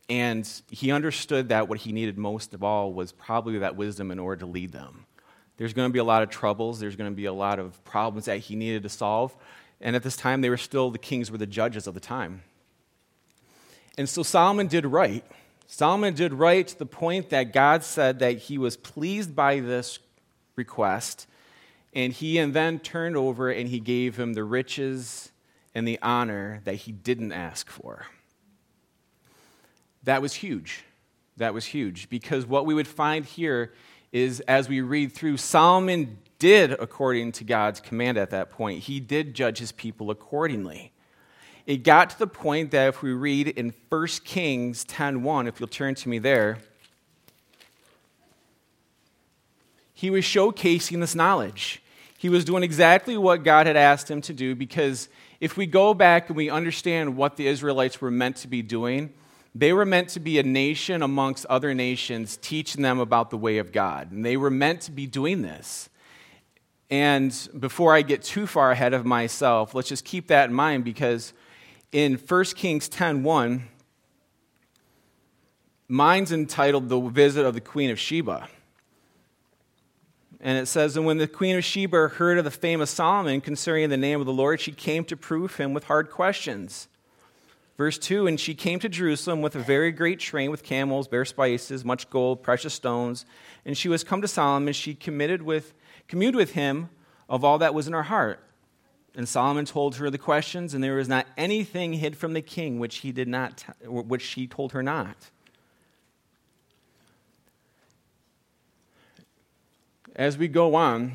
And 0.09 0.49
he 0.69 0.91
understood 0.91 1.47
that 1.49 1.69
what 1.69 1.79
he 1.79 1.93
needed 1.93 2.17
most 2.17 2.53
of 2.53 2.65
all 2.65 2.91
was 2.91 3.13
probably 3.13 3.57
that 3.59 3.77
wisdom 3.77 4.11
in 4.11 4.19
order 4.19 4.41
to 4.41 4.45
lead 4.45 4.73
them. 4.73 5.05
There's 5.55 5.73
going 5.73 5.89
to 5.89 5.93
be 5.93 5.99
a 5.99 6.03
lot 6.03 6.21
of 6.21 6.29
troubles, 6.29 6.81
there's 6.81 6.97
going 6.97 7.09
to 7.09 7.15
be 7.15 7.25
a 7.25 7.33
lot 7.33 7.59
of 7.59 7.81
problems 7.85 8.25
that 8.25 8.39
he 8.39 8.57
needed 8.57 8.83
to 8.83 8.89
solve. 8.89 9.33
And 9.79 9.95
at 9.95 10.03
this 10.03 10.17
time, 10.17 10.41
they 10.41 10.49
were 10.49 10.57
still, 10.57 10.91
the 10.91 10.97
kings 10.97 11.31
were 11.31 11.37
the 11.37 11.47
judges 11.47 11.87
of 11.87 11.93
the 11.93 12.01
time. 12.01 12.41
And 13.97 14.09
so 14.09 14.21
Solomon 14.21 14.67
did 14.67 14.85
right. 14.85 15.23
Solomon 15.67 16.13
did 16.13 16.33
right 16.33 16.65
to 16.65 16.79
the 16.79 16.85
point 16.85 17.29
that 17.29 17.53
God 17.53 17.83
said 17.83 18.19
that 18.19 18.37
he 18.37 18.57
was 18.57 18.77
pleased 18.77 19.35
by 19.35 19.59
this 19.59 19.99
request 20.55 21.27
and 21.93 22.13
he 22.13 22.37
and 22.37 22.53
then 22.53 22.79
turned 22.79 23.17
over 23.17 23.49
and 23.49 23.67
he 23.67 23.79
gave 23.79 24.17
him 24.17 24.33
the 24.33 24.43
riches 24.43 25.31
and 25.75 25.87
the 25.87 25.99
honor 26.01 26.61
that 26.63 26.75
he 26.75 26.91
didn't 26.91 27.33
ask 27.33 27.69
for. 27.69 28.05
That 30.03 30.21
was 30.21 30.35
huge. 30.35 30.83
That 31.35 31.53
was 31.53 31.65
huge 31.65 32.09
because 32.09 32.45
what 32.45 32.65
we 32.65 32.73
would 32.73 32.87
find 32.87 33.25
here 33.25 33.73
is 34.11 34.39
as 34.41 34.69
we 34.69 34.81
read 34.81 35.11
through, 35.11 35.37
Solomon 35.37 36.17
did 36.39 36.71
according 36.71 37.33
to 37.33 37.43
God's 37.43 37.81
command 37.81 38.17
at 38.17 38.29
that 38.29 38.51
point. 38.51 38.83
He 38.83 38.99
did 38.99 39.33
judge 39.33 39.59
his 39.59 39.73
people 39.73 40.09
accordingly. 40.09 40.93
It 41.67 41.83
got 41.83 42.09
to 42.11 42.19
the 42.19 42.27
point 42.27 42.71
that 42.71 42.87
if 42.87 43.01
we 43.01 43.11
read 43.11 43.49
in 43.49 43.73
1 43.89 44.23
Kings 44.23 44.85
10:1, 44.85 45.47
if 45.47 45.59
you'll 45.59 45.67
turn 45.67 45.95
to 45.95 46.09
me 46.09 46.17
there, 46.17 46.59
he 49.93 50.09
was 50.09 50.23
showcasing 50.23 51.01
this 51.01 51.13
knowledge. 51.13 51.81
He 52.17 52.29
was 52.29 52.45
doing 52.45 52.63
exactly 52.63 53.17
what 53.17 53.43
God 53.43 53.67
had 53.67 53.75
asked 53.75 54.09
him 54.09 54.21
to 54.21 54.33
do 54.33 54.55
because 54.55 55.09
if 55.41 55.57
we 55.57 55.65
go 55.65 55.93
back 55.93 56.29
and 56.29 56.37
we 56.37 56.49
understand 56.49 57.17
what 57.17 57.35
the 57.35 57.47
Israelites 57.47 57.99
were 57.99 58.09
meant 58.09 58.37
to 58.37 58.47
be 58.47 58.61
doing, 58.61 59.13
they 59.53 59.73
were 59.73 59.85
meant 59.85 60.07
to 60.09 60.21
be 60.21 60.39
a 60.39 60.43
nation 60.43 61.01
amongst 61.01 61.45
other 61.47 61.73
nations, 61.73 62.37
teaching 62.37 62.81
them 62.81 62.99
about 62.99 63.29
the 63.29 63.37
way 63.37 63.57
of 63.57 63.73
God. 63.73 64.11
And 64.11 64.25
they 64.25 64.37
were 64.37 64.49
meant 64.49 64.81
to 64.81 64.91
be 64.91 65.05
doing 65.05 65.41
this. 65.41 65.89
And 66.89 67.49
before 67.59 67.93
I 67.93 68.03
get 68.03 68.23
too 68.23 68.47
far 68.47 68.71
ahead 68.71 68.93
of 68.93 69.05
myself, 69.05 69.75
let's 69.75 69.89
just 69.89 70.05
keep 70.05 70.27
that 70.27 70.49
in 70.49 70.55
mind 70.55 70.85
because 70.85 71.33
in 71.91 72.15
1 72.15 72.55
Kings 72.55 72.89
10:1, 72.89 73.61
mine's 75.87 76.31
entitled 76.31 76.89
The 76.89 76.99
Visit 76.99 77.45
of 77.45 77.53
the 77.53 77.61
Queen 77.61 77.89
of 77.89 77.99
Sheba. 77.99 78.49
And 80.39 80.57
it 80.57 80.67
says, 80.67 80.95
And 80.95 81.05
when 81.05 81.17
the 81.17 81.27
queen 81.27 81.57
of 81.57 81.63
Sheba 81.63 82.09
heard 82.09 82.37
of 82.37 82.43
the 82.43 82.51
fame 82.51 82.81
of 82.81 82.89
Solomon 82.89 83.41
concerning 83.41 83.89
the 83.89 83.97
name 83.97 84.19
of 84.19 84.25
the 84.25 84.33
Lord, 84.33 84.61
she 84.61 84.71
came 84.71 85.03
to 85.05 85.17
prove 85.17 85.55
him 85.55 85.73
with 85.73 85.85
hard 85.85 86.11
questions. 86.11 86.87
Verse 87.75 87.97
2 87.97 88.27
And 88.27 88.39
she 88.39 88.53
came 88.53 88.79
to 88.79 88.89
Jerusalem 88.89 89.41
with 89.41 89.55
a 89.55 89.59
very 89.59 89.91
great 89.91 90.19
train 90.19 90.51
with 90.51 90.63
camels, 90.63 91.07
bear 91.07 91.25
spices, 91.25 91.83
much 91.83 92.09
gold, 92.09 92.43
precious 92.43 92.73
stones. 92.73 93.25
And 93.65 93.77
she 93.77 93.89
was 93.89 94.03
come 94.03 94.21
to 94.21 94.27
Solomon. 94.27 94.73
She 94.73 94.93
committed 94.93 95.41
with, 95.41 95.73
communed 96.07 96.35
with 96.35 96.53
him 96.53 96.89
of 97.27 97.43
all 97.43 97.57
that 97.57 97.73
was 97.73 97.87
in 97.87 97.93
her 97.93 98.03
heart. 98.03 98.39
And 99.17 99.27
Solomon 99.27 99.65
told 99.65 99.95
her 99.95 100.11
the 100.11 100.19
questions, 100.19 100.75
and 100.75 100.83
there 100.83 100.93
was 100.93 101.09
not 101.09 101.25
anything 101.37 101.93
hid 101.93 102.15
from 102.15 102.33
the 102.33 102.41
king 102.41 102.77
which 102.77 102.97
he 102.97 103.11
did 103.11 103.27
not, 103.27 103.65
which 103.83 104.21
she 104.21 104.45
told 104.45 104.73
her 104.73 104.83
not. 104.83 105.31
As 110.15 110.37
we 110.37 110.47
go 110.47 110.75
on, 110.75 111.13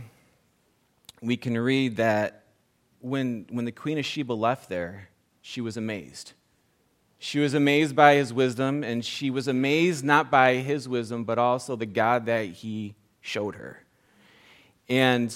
we 1.21 1.37
can 1.37 1.57
read 1.57 1.97
that 1.97 2.43
when, 2.99 3.47
when 3.51 3.67
the 3.67 3.73
Queen 3.73 3.99
of 3.99 4.05
Sheba 4.05 4.33
left 4.33 4.69
there, 4.69 5.09
she 5.41 5.61
was 5.61 5.77
amazed. 5.77 6.33
She 7.21 7.39
was 7.39 7.55
amazed 7.55 7.95
by 7.95 8.17
his 8.17 8.33
wisdom, 8.33 8.83
and 8.83 9.05
she 9.05 9.31
was 9.31 9.47
amazed 9.47 10.05
not 10.05 10.29
by 10.29 10.57
his 10.57 10.89
wisdom, 10.89 11.23
but 11.23 11.39
also 11.39 11.77
the 11.77 11.87
God 11.87 12.27
that 12.27 12.47
he 12.47 12.97
showed 13.21 13.55
her. 13.55 13.85
And 14.89 15.33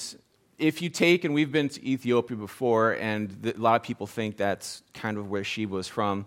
if 0.59 0.81
you 0.81 0.89
take, 0.89 1.25
and 1.25 1.35
we've 1.35 1.53
been 1.53 1.69
to 1.69 1.87
Ethiopia 1.87 2.37
before, 2.37 2.93
and 2.93 3.53
a 3.57 3.61
lot 3.61 3.77
of 3.77 3.83
people 3.83 4.07
think 4.07 4.37
that's 4.37 4.83
kind 4.95 5.19
of 5.19 5.31
where 5.31 5.45
Sheba 5.45 5.75
was 5.75 5.89
from, 5.89 6.27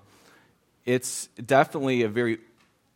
it's 0.86 1.27
definitely 1.45 2.03
a 2.03 2.09
very 2.09 2.39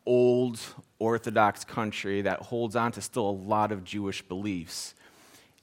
old 0.05 0.59
Orthodox 0.99 1.63
country 1.63 2.21
that 2.23 2.41
holds 2.41 2.75
on 2.75 2.91
to 2.93 3.01
still 3.01 3.29
a 3.29 3.31
lot 3.31 3.71
of 3.71 3.83
Jewish 3.83 4.21
beliefs. 4.21 4.95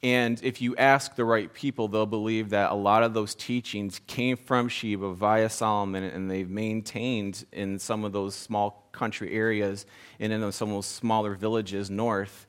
And 0.02 0.42
if 0.42 0.62
you 0.62 0.74
ask 0.76 1.14
the 1.14 1.26
right 1.26 1.52
people, 1.52 1.86
they'll 1.86 2.06
believe 2.06 2.50
that 2.50 2.70
a 2.70 2.74
lot 2.74 3.02
of 3.02 3.12
those 3.12 3.34
teachings 3.34 4.00
came 4.06 4.36
from 4.36 4.68
Sheba 4.68 5.12
via 5.12 5.50
Solomon, 5.50 6.04
and 6.04 6.30
they've 6.30 6.48
maintained 6.48 7.44
in 7.52 7.78
some 7.78 8.04
of 8.04 8.12
those 8.12 8.34
small 8.34 8.88
country 8.92 9.32
areas 9.32 9.84
and 10.18 10.32
in 10.32 10.52
some 10.52 10.70
of 10.70 10.76
those 10.76 10.86
smaller 10.86 11.34
villages 11.34 11.90
north 11.90 12.46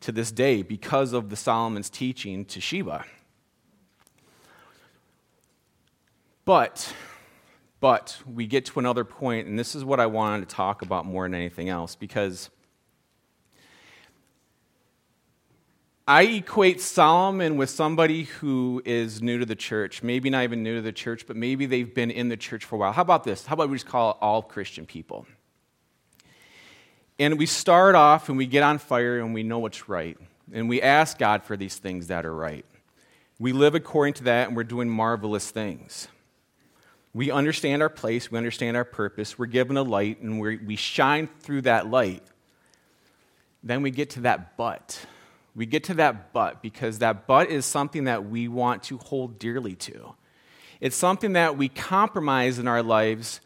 to 0.00 0.12
this 0.12 0.32
day 0.32 0.62
because 0.62 1.12
of 1.12 1.30
the 1.30 1.36
Solomon's 1.36 1.90
teaching 1.90 2.44
to 2.46 2.60
Sheba. 2.60 3.04
But 6.44 6.94
but 7.80 8.18
we 8.26 8.46
get 8.46 8.66
to 8.66 8.78
another 8.78 9.04
point, 9.04 9.46
and 9.46 9.58
this 9.58 9.74
is 9.74 9.84
what 9.84 10.00
I 10.00 10.06
wanted 10.06 10.48
to 10.48 10.54
talk 10.54 10.82
about 10.82 11.06
more 11.06 11.24
than 11.24 11.34
anything 11.34 11.70
else, 11.70 11.96
because 11.96 12.50
I 16.06 16.22
equate 16.22 16.80
Solomon 16.80 17.56
with 17.56 17.70
somebody 17.70 18.24
who 18.24 18.82
is 18.84 19.22
new 19.22 19.38
to 19.38 19.46
the 19.46 19.54
church. 19.54 20.02
Maybe 20.02 20.28
not 20.28 20.42
even 20.42 20.62
new 20.62 20.74
to 20.74 20.82
the 20.82 20.92
church, 20.92 21.26
but 21.26 21.36
maybe 21.36 21.66
they've 21.66 21.94
been 21.94 22.10
in 22.10 22.28
the 22.28 22.36
church 22.36 22.64
for 22.64 22.74
a 22.74 22.78
while. 22.78 22.92
How 22.92 23.02
about 23.02 23.24
this? 23.24 23.46
How 23.46 23.54
about 23.54 23.70
we 23.70 23.76
just 23.76 23.86
call 23.86 24.18
all 24.20 24.42
Christian 24.42 24.86
people? 24.86 25.24
And 27.20 27.38
we 27.38 27.44
start 27.44 27.94
off 27.94 28.30
and 28.30 28.38
we 28.38 28.46
get 28.46 28.62
on 28.62 28.78
fire 28.78 29.18
and 29.18 29.34
we 29.34 29.42
know 29.42 29.58
what's 29.58 29.90
right. 29.90 30.16
And 30.52 30.70
we 30.70 30.80
ask 30.80 31.18
God 31.18 31.44
for 31.44 31.54
these 31.54 31.76
things 31.76 32.06
that 32.06 32.24
are 32.24 32.34
right. 32.34 32.64
We 33.38 33.52
live 33.52 33.74
according 33.74 34.14
to 34.14 34.24
that 34.24 34.48
and 34.48 34.56
we're 34.56 34.64
doing 34.64 34.88
marvelous 34.88 35.50
things. 35.50 36.08
We 37.12 37.30
understand 37.30 37.82
our 37.82 37.90
place, 37.90 38.30
we 38.30 38.38
understand 38.38 38.76
our 38.76 38.84
purpose, 38.84 39.38
we're 39.38 39.46
given 39.46 39.76
a 39.76 39.82
light, 39.82 40.22
and 40.22 40.40
we 40.40 40.76
shine 40.76 41.28
through 41.40 41.62
that 41.62 41.90
light. 41.90 42.22
Then 43.62 43.82
we 43.82 43.90
get 43.90 44.10
to 44.10 44.20
that 44.20 44.56
but. 44.56 45.04
We 45.54 45.66
get 45.66 45.84
to 45.84 45.94
that 45.94 46.32
but 46.32 46.62
because 46.62 47.00
that 47.00 47.26
but 47.26 47.50
is 47.50 47.66
something 47.66 48.04
that 48.04 48.30
we 48.30 48.48
want 48.48 48.84
to 48.84 48.96
hold 48.96 49.38
dearly 49.38 49.74
to. 49.76 50.14
It's 50.80 50.96
something 50.96 51.34
that 51.34 51.58
we 51.58 51.68
compromise 51.68 52.58
in 52.58 52.66
our 52.66 52.82
lives. 52.82 53.42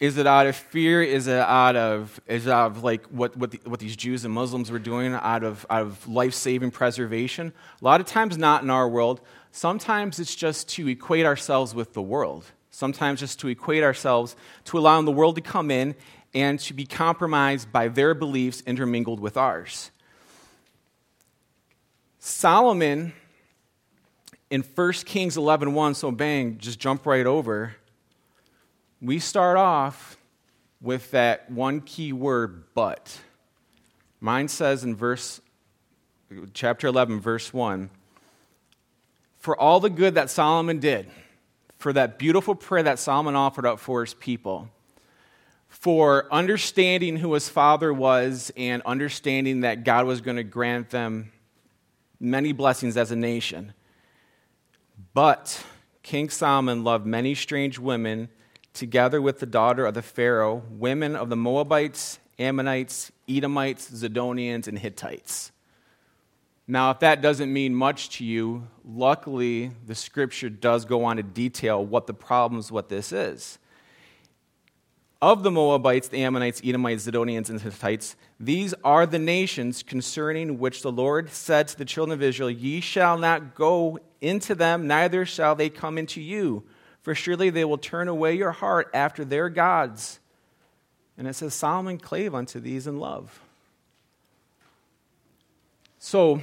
Is 0.00 0.16
it 0.16 0.26
out 0.26 0.46
of 0.46 0.56
fear? 0.56 1.02
Is 1.02 1.26
it 1.26 1.38
out 1.38 1.76
of, 1.76 2.18
is 2.26 2.46
it 2.46 2.50
out 2.50 2.70
of 2.70 2.82
like 2.82 3.06
what, 3.08 3.36
what, 3.36 3.50
the, 3.50 3.60
what 3.64 3.80
these 3.80 3.94
Jews 3.94 4.24
and 4.24 4.32
Muslims 4.32 4.70
were 4.70 4.78
doing 4.78 5.12
out 5.12 5.44
of, 5.44 5.66
out 5.68 5.82
of 5.82 6.08
life 6.08 6.32
saving 6.32 6.70
preservation? 6.70 7.52
A 7.80 7.84
lot 7.84 8.00
of 8.00 8.06
times, 8.06 8.38
not 8.38 8.62
in 8.62 8.70
our 8.70 8.88
world. 8.88 9.20
Sometimes 9.52 10.18
it's 10.18 10.34
just 10.34 10.70
to 10.70 10.88
equate 10.88 11.26
ourselves 11.26 11.74
with 11.74 11.92
the 11.92 12.00
world. 12.00 12.46
Sometimes 12.70 13.20
just 13.20 13.38
to 13.40 13.48
equate 13.48 13.82
ourselves 13.82 14.36
to 14.64 14.78
allowing 14.78 15.04
the 15.04 15.12
world 15.12 15.34
to 15.34 15.42
come 15.42 15.70
in 15.70 15.94
and 16.32 16.58
to 16.60 16.72
be 16.72 16.86
compromised 16.86 17.70
by 17.70 17.88
their 17.88 18.14
beliefs 18.14 18.62
intermingled 18.66 19.20
with 19.20 19.36
ours. 19.36 19.90
Solomon 22.20 23.12
in 24.48 24.62
1 24.62 24.92
Kings 25.04 25.36
11:1, 25.36 25.94
so 25.94 26.10
bang, 26.10 26.56
just 26.58 26.78
jump 26.78 27.04
right 27.04 27.26
over. 27.26 27.76
We 29.02 29.18
start 29.18 29.56
off 29.56 30.18
with 30.82 31.10
that 31.12 31.50
one 31.50 31.80
key 31.80 32.12
word 32.12 32.64
but. 32.74 33.18
Mine 34.20 34.48
says 34.48 34.84
in 34.84 34.94
verse 34.94 35.40
chapter 36.52 36.86
11 36.86 37.20
verse 37.20 37.52
1, 37.52 37.88
for 39.38 39.58
all 39.58 39.80
the 39.80 39.88
good 39.88 40.16
that 40.16 40.28
Solomon 40.28 40.78
did, 40.78 41.08
for 41.78 41.94
that 41.94 42.18
beautiful 42.18 42.54
prayer 42.54 42.82
that 42.82 42.98
Solomon 42.98 43.34
offered 43.34 43.64
up 43.64 43.80
for 43.80 44.04
his 44.04 44.12
people, 44.12 44.68
for 45.68 46.26
understanding 46.30 47.16
who 47.16 47.32
his 47.32 47.48
father 47.48 47.94
was 47.94 48.52
and 48.54 48.82
understanding 48.82 49.60
that 49.60 49.82
God 49.82 50.04
was 50.04 50.20
going 50.20 50.36
to 50.36 50.44
grant 50.44 50.90
them 50.90 51.32
many 52.20 52.52
blessings 52.52 52.98
as 52.98 53.10
a 53.10 53.16
nation. 53.16 53.72
But 55.14 55.64
King 56.02 56.28
Solomon 56.28 56.84
loved 56.84 57.06
many 57.06 57.34
strange 57.34 57.78
women 57.78 58.28
together 58.80 59.20
with 59.20 59.40
the 59.40 59.46
daughter 59.46 59.84
of 59.84 59.92
the 59.92 60.00
Pharaoh, 60.00 60.62
women 60.70 61.14
of 61.14 61.28
the 61.28 61.36
Moabites, 61.36 62.18
Ammonites, 62.38 63.12
Edomites, 63.28 63.90
Zidonians, 63.90 64.66
and 64.66 64.78
Hittites. 64.78 65.52
Now, 66.66 66.90
if 66.90 67.00
that 67.00 67.20
doesn't 67.20 67.52
mean 67.52 67.74
much 67.74 68.08
to 68.16 68.24
you, 68.24 68.66
luckily 68.82 69.72
the 69.86 69.94
scripture 69.94 70.48
does 70.48 70.86
go 70.86 71.04
on 71.04 71.18
to 71.18 71.22
detail 71.22 71.84
what 71.84 72.06
the 72.06 72.14
problems 72.14 72.72
what 72.72 72.88
this 72.88 73.12
is. 73.12 73.58
Of 75.20 75.42
the 75.42 75.50
Moabites, 75.50 76.08
the 76.08 76.24
Ammonites, 76.24 76.62
Edomites, 76.64 77.06
Zidonians, 77.06 77.50
and 77.50 77.60
Hittites, 77.60 78.16
these 78.38 78.72
are 78.82 79.04
the 79.04 79.18
nations 79.18 79.82
concerning 79.82 80.58
which 80.58 80.80
the 80.80 80.90
Lord 80.90 81.28
said 81.28 81.68
to 81.68 81.76
the 81.76 81.84
children 81.84 82.14
of 82.14 82.22
Israel, 82.22 82.50
Ye 82.50 82.80
shall 82.80 83.18
not 83.18 83.54
go 83.54 83.98
into 84.22 84.54
them, 84.54 84.86
neither 84.86 85.26
shall 85.26 85.54
they 85.54 85.68
come 85.68 85.98
into 85.98 86.22
you, 86.22 86.64
for 87.02 87.14
surely 87.14 87.50
they 87.50 87.64
will 87.64 87.78
turn 87.78 88.08
away 88.08 88.36
your 88.36 88.52
heart 88.52 88.90
after 88.92 89.24
their 89.24 89.48
gods. 89.48 90.20
And 91.16 91.26
it 91.26 91.34
says, 91.34 91.54
Solomon 91.54 91.98
clave 91.98 92.34
unto 92.34 92.60
these 92.60 92.86
in 92.86 92.98
love. 92.98 93.40
So, 95.98 96.42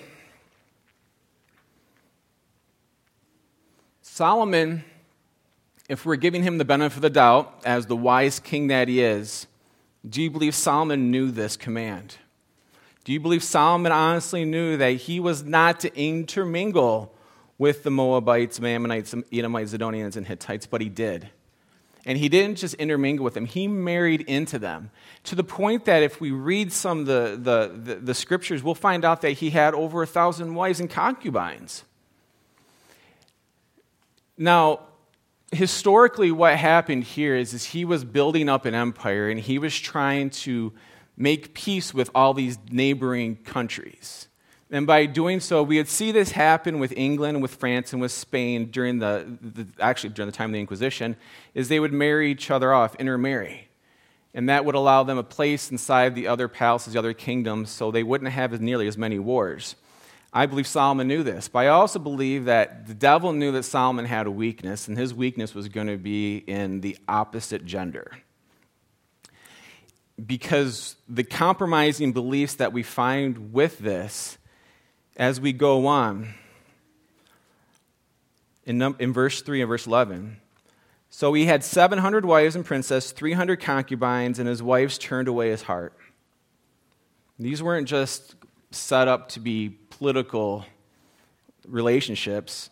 Solomon, 4.02 4.84
if 5.90 6.06
we're 6.06 6.16
giving 6.16 6.44
him 6.44 6.58
the 6.58 6.66
benefit 6.66 6.98
of 6.98 7.02
the 7.02 7.10
doubt 7.10 7.62
as 7.66 7.86
the 7.86 7.96
wise 7.96 8.40
king 8.40 8.68
that 8.68 8.88
he 8.88 9.02
is, 9.02 9.48
do 10.08 10.22
you 10.22 10.30
believe 10.30 10.56
Solomon 10.56 11.12
knew 11.12 11.32
this 11.32 11.58
command? 11.58 12.18
Do 13.04 13.14
you 13.14 13.20
believe 13.20 13.44
Solomon 13.44 13.92
honestly 13.92 14.46
knew 14.46 14.78
that 14.78 14.92
he 14.92 15.20
was 15.20 15.44
not 15.44 15.80
to 15.82 15.96
intermingle 15.96 17.14
with 17.58 17.84
the 17.84 17.92
Moabites, 17.92 18.60
Ammonites, 18.60 19.16
Edomites, 19.32 19.74
Zidonians, 19.74 20.16
and 20.16 20.28
Hittites, 20.28 20.68
but 20.68 20.82
he 20.82 20.90
did? 20.90 21.30
And 22.06 22.18
he 22.18 22.30
didn't 22.30 22.58
just 22.58 22.76
intermingle 22.76 23.24
with 23.24 23.34
them, 23.34 23.46
he 23.46 23.68
married 23.68 24.22
into 24.22 24.58
them. 24.60 24.92
To 25.26 25.36
the 25.36 25.44
point 25.44 25.86
that 25.86 26.04
if 26.04 26.22
we 26.22 26.32
read 26.32 26.72
some 26.72 27.02
of 27.02 27.06
the, 27.06 27.38
the, 27.42 27.94
the, 27.94 27.96
the 27.96 28.14
scriptures, 28.14 28.64
we'll 28.64 28.76
find 28.76 29.04
out 29.04 29.22
that 29.22 29.32
he 29.32 29.50
had 29.50 29.74
over 29.74 30.04
a 30.04 30.08
thousand 30.08 30.56
wives 30.56 30.80
and 30.80 30.90
concubines. 30.90 31.84
Now, 34.38 34.82
historically, 35.52 36.32
what 36.32 36.56
happened 36.56 37.04
here 37.04 37.36
is, 37.36 37.54
is 37.54 37.66
he 37.66 37.84
was 37.84 38.06
building 38.06 38.48
up 38.48 38.66
an 38.66 38.76
empire 38.76 39.30
and 39.30 39.40
he 39.40 39.58
was 39.58 39.78
trying 39.78 40.30
to 40.30 40.72
make 41.18 41.54
peace 41.54 41.94
with 41.94 42.10
all 42.14 42.34
these 42.34 42.58
neighboring 42.70 43.38
countries. 43.38 44.27
And 44.70 44.86
by 44.86 45.06
doing 45.06 45.40
so, 45.40 45.64
we 45.64 45.78
would 45.78 45.88
see 45.88 46.12
this 46.12 46.32
happen 46.32 46.80
with 46.80 46.92
England, 46.98 47.42
with 47.42 47.56
France, 47.56 47.94
and 47.94 48.02
with 48.02 48.12
Spain 48.12 48.66
during 48.70 49.00
the, 49.00 49.38
the, 49.42 49.68
actually 49.80 50.10
during 50.10 50.30
the 50.30 50.36
time 50.36 50.50
of 50.50 50.54
the 50.54 50.60
Inquisition, 50.60 51.16
is 51.54 51.70
they 51.70 51.80
would 51.80 51.94
marry 51.94 52.32
each 52.32 52.52
other 52.52 52.74
off, 52.74 52.94
intermarry. 52.96 53.70
And 54.34 54.50
that 54.50 54.66
would 54.66 54.76
allow 54.76 55.04
them 55.04 55.18
a 55.18 55.24
place 55.24 55.72
inside 55.72 56.16
the 56.16 56.28
other 56.28 56.50
palaces, 56.50 56.94
the 56.94 57.00
other 57.00 57.14
kingdoms, 57.14 57.70
so 57.70 57.92
they 57.92 58.04
wouldn't 58.04 58.32
have 58.32 58.54
as 58.54 58.60
nearly 58.60 58.88
as 58.88 58.98
many 58.98 59.20
wars. 59.20 59.76
I 60.34 60.46
believe 60.46 60.68
Solomon 60.68 61.08
knew 61.08 61.24
this, 61.24 61.48
but 61.48 61.60
I 61.60 61.68
also 61.70 61.98
believe 61.98 62.46
that 62.46 62.88
the 62.88 62.94
devil 62.94 63.32
knew 63.32 63.54
that 63.54 63.64
Solomon 63.64 64.04
had 64.04 64.28
a 64.28 64.32
weakness, 64.32 64.90
and 64.90 64.98
his 64.98 65.14
weakness 65.14 65.56
was 65.56 65.70
going 65.70 65.88
to 65.88 65.98
be 65.98 66.38
in 66.38 66.82
the 66.82 66.98
opposite 67.08 67.66
gender. 67.66 68.12
Because 70.24 70.98
the 71.08 71.24
compromising 71.24 72.12
beliefs 72.12 72.56
that 72.56 72.74
we 72.74 72.84
find 72.84 73.54
with 73.54 73.80
this 73.80 74.37
as 75.18 75.42
we 75.42 75.52
go 75.52 75.88
on. 75.88 76.34
In, 78.66 78.82
in 79.00 79.14
verse 79.14 79.42
3 79.42 79.62
and 79.62 79.68
verse 79.68 79.88
11. 79.88 80.38
So 81.10 81.34
he 81.34 81.46
had 81.46 81.64
700 81.64 82.26
wives 82.26 82.56
and 82.56 82.66
princesses, 82.66 83.12
300 83.12 83.62
concubines, 83.62 84.40
and 84.40 84.48
his 84.48 84.62
wives 84.62 84.98
turned 84.98 85.28
away 85.28 85.50
his 85.50 85.64
heart. 85.64 85.94
These 87.40 87.64
weren't 87.64 87.88
just 87.88 88.36
set 88.72 89.08
up 89.08 89.30
to 89.30 89.40
be 89.40 89.78
political 89.90 90.66
relationships. 91.66 92.70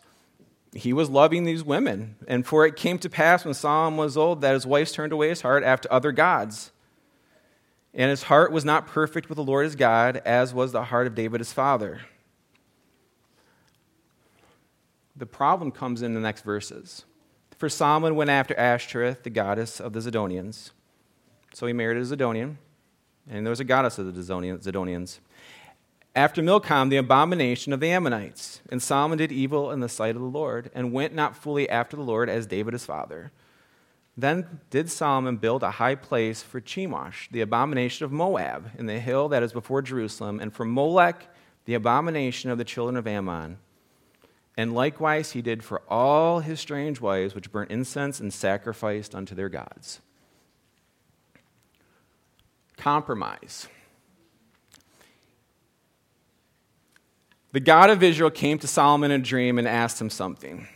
He 0.74 0.92
was 0.92 1.08
loving 1.08 1.44
these 1.44 1.64
women. 1.64 2.16
And 2.28 2.46
for 2.46 2.66
it 2.66 2.76
came 2.76 2.98
to 2.98 3.08
pass 3.08 3.44
when 3.44 3.54
Solomon 3.54 3.98
was 3.98 4.16
old 4.16 4.42
that 4.42 4.54
his 4.54 4.66
wives 4.66 4.92
turned 4.92 5.12
away 5.12 5.30
his 5.30 5.40
heart 5.40 5.64
after 5.64 5.90
other 5.90 6.12
gods. 6.12 6.72
And 7.94 8.10
his 8.10 8.24
heart 8.24 8.52
was 8.52 8.64
not 8.64 8.86
perfect 8.86 9.30
with 9.30 9.36
the 9.36 9.44
Lord 9.44 9.64
his 9.64 9.76
God, 9.76 10.20
as 10.26 10.52
was 10.52 10.72
the 10.72 10.84
heart 10.84 11.06
of 11.06 11.14
David 11.14 11.40
his 11.40 11.52
father. 11.52 12.02
The 15.16 15.26
problem 15.26 15.70
comes 15.70 16.02
in 16.02 16.14
the 16.14 16.20
next 16.20 16.44
verses. 16.44 17.04
For 17.56 17.68
Solomon 17.68 18.16
went 18.16 18.28
after 18.28 18.54
Ashtoreth, 18.58 19.22
the 19.22 19.30
goddess 19.30 19.80
of 19.80 19.94
the 19.94 20.00
Zidonians. 20.00 20.72
So 21.54 21.66
he 21.66 21.72
married 21.72 21.96
a 21.96 22.02
Zidonian, 22.02 22.56
and 23.28 23.46
there 23.46 23.50
was 23.50 23.60
a 23.60 23.64
goddess 23.64 23.98
of 23.98 24.14
the 24.14 24.20
Zidonians. 24.20 25.18
After 26.14 26.42
Milcom, 26.42 26.90
the 26.90 26.98
abomination 26.98 27.72
of 27.72 27.80
the 27.80 27.90
Ammonites. 27.90 28.60
And 28.70 28.82
Solomon 28.82 29.18
did 29.18 29.32
evil 29.32 29.70
in 29.70 29.80
the 29.80 29.88
sight 29.88 30.16
of 30.16 30.22
the 30.22 30.28
Lord, 30.28 30.70
and 30.74 30.92
went 30.92 31.14
not 31.14 31.36
fully 31.36 31.68
after 31.68 31.96
the 31.96 32.02
Lord 32.02 32.28
as 32.28 32.46
David 32.46 32.74
his 32.74 32.84
father. 32.84 33.32
Then 34.18 34.60
did 34.70 34.90
Solomon 34.90 35.36
build 35.36 35.62
a 35.62 35.72
high 35.72 35.94
place 35.94 36.42
for 36.42 36.60
Chemosh, 36.60 37.30
the 37.30 37.42
abomination 37.42 38.04
of 38.04 38.12
Moab, 38.12 38.70
in 38.78 38.86
the 38.86 38.98
hill 38.98 39.28
that 39.28 39.42
is 39.42 39.52
before 39.52 39.82
Jerusalem, 39.82 40.40
and 40.40 40.52
for 40.52 40.64
Molech, 40.64 41.26
the 41.66 41.74
abomination 41.74 42.50
of 42.50 42.56
the 42.58 42.64
children 42.64 42.96
of 42.96 43.06
Ammon. 43.06 43.58
And 44.56 44.74
likewise 44.74 45.32
he 45.32 45.42
did 45.42 45.62
for 45.62 45.82
all 45.88 46.40
his 46.40 46.60
strange 46.60 47.00
wives, 47.00 47.34
which 47.34 47.52
burnt 47.52 47.70
incense 47.70 48.20
and 48.20 48.32
sacrificed 48.32 49.14
unto 49.14 49.34
their 49.34 49.50
gods. 49.50 50.00
Compromise. 52.76 53.68
The 57.52 57.60
God 57.60 57.90
of 57.90 58.02
Israel 58.02 58.30
came 58.30 58.58
to 58.58 58.66
Solomon 58.66 59.10
in 59.10 59.20
a 59.20 59.24
dream 59.24 59.58
and 59.58 59.68
asked 59.68 60.00
him 60.00 60.10
something. 60.10 60.68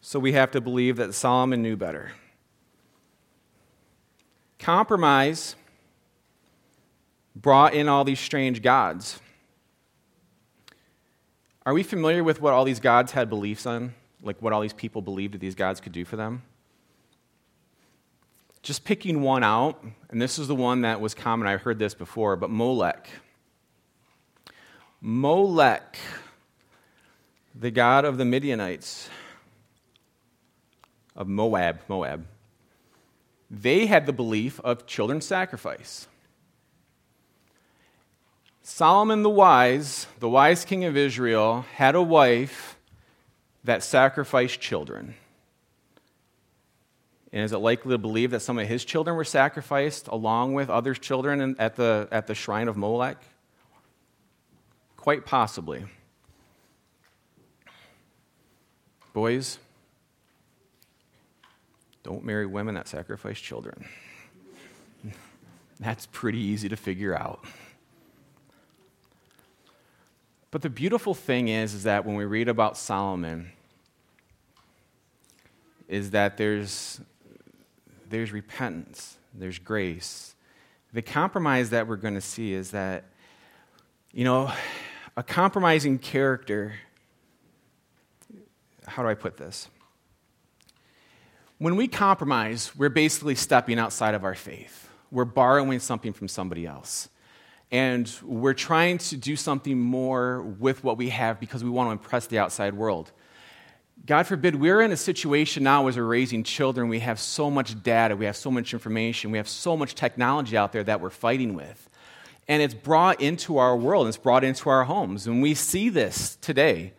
So 0.00 0.18
we 0.18 0.32
have 0.32 0.50
to 0.52 0.60
believe 0.60 0.96
that 0.96 1.14
Solomon 1.14 1.62
knew 1.62 1.76
better. 1.76 2.12
Compromise 4.58 5.56
brought 7.34 7.74
in 7.74 7.88
all 7.88 8.04
these 8.04 8.20
strange 8.20 8.62
gods. 8.62 9.20
Are 11.66 11.74
we 11.74 11.82
familiar 11.82 12.22
with 12.22 12.40
what 12.40 12.52
all 12.52 12.64
these 12.64 12.78
gods 12.78 13.10
had 13.10 13.28
beliefs 13.28 13.66
on? 13.66 13.92
Like 14.22 14.40
what 14.40 14.52
all 14.52 14.60
these 14.60 14.72
people 14.72 15.02
believed 15.02 15.34
that 15.34 15.40
these 15.40 15.56
gods 15.56 15.80
could 15.80 15.90
do 15.90 16.04
for 16.04 16.14
them? 16.14 16.42
Just 18.62 18.84
picking 18.84 19.20
one 19.20 19.42
out, 19.42 19.84
and 20.08 20.22
this 20.22 20.38
is 20.38 20.46
the 20.46 20.54
one 20.54 20.82
that 20.82 21.00
was 21.00 21.12
common, 21.12 21.48
I've 21.48 21.62
heard 21.62 21.80
this 21.80 21.92
before, 21.92 22.36
but 22.36 22.50
Molech. 22.50 23.10
Molech, 25.00 25.98
the 27.52 27.72
god 27.72 28.04
of 28.04 28.16
the 28.16 28.24
Midianites, 28.24 29.08
of 31.16 31.26
Moab, 31.26 31.80
Moab, 31.88 32.26
they 33.50 33.86
had 33.86 34.06
the 34.06 34.12
belief 34.12 34.60
of 34.60 34.86
children's 34.86 35.26
sacrifice. 35.26 36.06
Solomon 38.68 39.22
the 39.22 39.30
wise, 39.30 40.08
the 40.18 40.28
wise 40.28 40.64
king 40.64 40.84
of 40.84 40.96
Israel, 40.96 41.64
had 41.74 41.94
a 41.94 42.02
wife 42.02 42.76
that 43.62 43.84
sacrificed 43.84 44.60
children. 44.60 45.14
And 47.32 47.44
is 47.44 47.52
it 47.52 47.58
likely 47.58 47.92
to 47.92 47.98
believe 47.98 48.32
that 48.32 48.40
some 48.40 48.58
of 48.58 48.66
his 48.66 48.84
children 48.84 49.16
were 49.16 49.22
sacrificed 49.22 50.08
along 50.08 50.54
with 50.54 50.68
other 50.68 50.94
children 50.94 51.54
at 51.60 51.76
the, 51.76 52.08
at 52.10 52.26
the 52.26 52.34
shrine 52.34 52.66
of 52.66 52.76
Molech? 52.76 53.18
Quite 54.96 55.24
possibly. 55.24 55.84
Boys, 59.12 59.60
don't 62.02 62.24
marry 62.24 62.46
women 62.46 62.74
that 62.74 62.88
sacrifice 62.88 63.38
children. 63.38 63.86
That's 65.78 66.06
pretty 66.06 66.40
easy 66.40 66.68
to 66.68 66.76
figure 66.76 67.16
out. 67.16 67.44
But 70.56 70.62
the 70.62 70.70
beautiful 70.70 71.12
thing 71.12 71.48
is, 71.48 71.74
is 71.74 71.82
that 71.82 72.06
when 72.06 72.16
we 72.16 72.24
read 72.24 72.48
about 72.48 72.78
Solomon, 72.78 73.52
is 75.86 76.12
that 76.12 76.38
there's, 76.38 76.98
there's 78.08 78.32
repentance, 78.32 79.18
there's 79.34 79.58
grace. 79.58 80.34
The 80.94 81.02
compromise 81.02 81.68
that 81.68 81.86
we're 81.86 81.96
going 81.96 82.14
to 82.14 82.22
see 82.22 82.54
is 82.54 82.70
that, 82.70 83.04
you 84.14 84.24
know, 84.24 84.50
a 85.14 85.22
compromising 85.22 85.98
character, 85.98 86.76
how 88.86 89.02
do 89.02 89.10
I 89.10 89.14
put 89.14 89.36
this? 89.36 89.68
When 91.58 91.76
we 91.76 91.86
compromise, 91.86 92.74
we're 92.74 92.88
basically 92.88 93.34
stepping 93.34 93.78
outside 93.78 94.14
of 94.14 94.24
our 94.24 94.34
faith. 94.34 94.88
We're 95.10 95.26
borrowing 95.26 95.80
something 95.80 96.14
from 96.14 96.28
somebody 96.28 96.64
else 96.64 97.10
and 97.70 98.10
we're 98.22 98.54
trying 98.54 98.98
to 98.98 99.16
do 99.16 99.34
something 99.36 99.78
more 99.78 100.42
with 100.42 100.84
what 100.84 100.96
we 100.96 101.08
have 101.08 101.40
because 101.40 101.64
we 101.64 101.70
want 101.70 101.88
to 101.88 101.92
impress 101.92 102.26
the 102.26 102.38
outside 102.38 102.74
world. 102.74 103.10
God 104.04 104.26
forbid, 104.26 104.54
we're 104.54 104.82
in 104.82 104.92
a 104.92 104.96
situation 104.96 105.64
now 105.64 105.88
as 105.88 105.96
we're 105.96 106.04
raising 106.04 106.44
children, 106.44 106.88
we 106.88 107.00
have 107.00 107.18
so 107.18 107.50
much 107.50 107.82
data, 107.82 108.14
we 108.14 108.26
have 108.26 108.36
so 108.36 108.50
much 108.50 108.72
information, 108.72 109.32
we 109.32 109.38
have 109.38 109.48
so 109.48 109.76
much 109.76 109.96
technology 109.96 110.56
out 110.56 110.72
there 110.72 110.84
that 110.84 111.00
we're 111.00 111.10
fighting 111.10 111.54
with. 111.54 111.88
And 112.46 112.62
it's 112.62 112.74
brought 112.74 113.20
into 113.20 113.58
our 113.58 113.76
world, 113.76 114.06
it's 114.06 114.16
brought 114.16 114.44
into 114.44 114.70
our 114.70 114.84
homes. 114.84 115.26
And 115.26 115.42
we 115.42 115.54
see 115.54 115.88
this 115.88 116.36
today. 116.36 116.92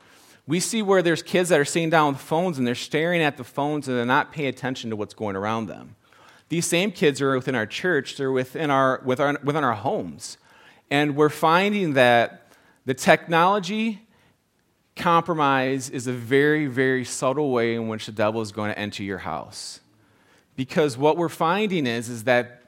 We 0.47 0.59
see 0.59 0.81
where 0.81 1.01
there's 1.01 1.23
kids 1.23 1.49
that 1.49 1.59
are 1.59 1.65
sitting 1.65 1.89
down 1.89 2.13
with 2.13 2.21
phones 2.21 2.57
and 2.57 2.67
they're 2.67 2.75
staring 2.75 3.21
at 3.21 3.37
the 3.37 3.43
phones 3.43 3.87
and 3.87 3.97
they're 3.97 4.05
not 4.05 4.33
paying 4.33 4.49
attention 4.49 4.89
to 4.89 4.95
what's 4.95 5.13
going 5.13 5.35
around 5.37 5.67
them. 5.67 5.95
These 6.49 6.65
same 6.65 6.91
kids 6.91 7.21
are 7.21 7.35
within 7.35 7.55
our 7.55 7.65
church, 7.65 8.17
they're 8.17 8.31
within 8.31 8.69
our, 8.69 9.01
within 9.05 9.35
our, 9.35 9.41
within 9.43 9.63
our 9.63 9.75
homes. 9.75 10.37
And 10.89 11.15
we're 11.15 11.29
finding 11.29 11.93
that 11.93 12.51
the 12.85 12.93
technology 12.93 14.01
compromise 14.95 15.89
is 15.89 16.07
a 16.07 16.13
very, 16.13 16.65
very 16.65 17.05
subtle 17.05 17.51
way 17.51 17.75
in 17.75 17.87
which 17.87 18.05
the 18.05 18.11
devil 18.11 18.41
is 18.41 18.51
going 18.51 18.71
to 18.71 18.79
enter 18.79 19.03
your 19.03 19.19
house. 19.19 19.79
Because 20.55 20.97
what 20.97 21.17
we're 21.17 21.29
finding 21.29 21.85
is, 21.85 22.09
is 22.09 22.23
that 22.23 22.63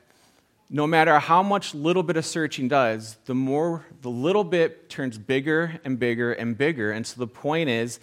no 0.69 0.85
matter 0.85 1.17
how 1.17 1.41
much 1.41 1.73
little 1.73 2.03
bit 2.03 2.15
of 2.15 2.25
searching 2.25 2.67
does, 2.67 3.17
the 3.25 3.33
more 3.33 3.85
the 4.01 4.09
little 4.09 4.43
bit 4.43 4.89
turns 4.89 5.17
bigger 5.17 5.79
and 5.83 5.97
bigger 5.97 6.31
and 6.31 6.55
bigger. 6.57 6.91
And 6.91 7.07
so 7.07 7.19
the 7.19 7.27
point 7.27 7.69
is, 7.69 7.99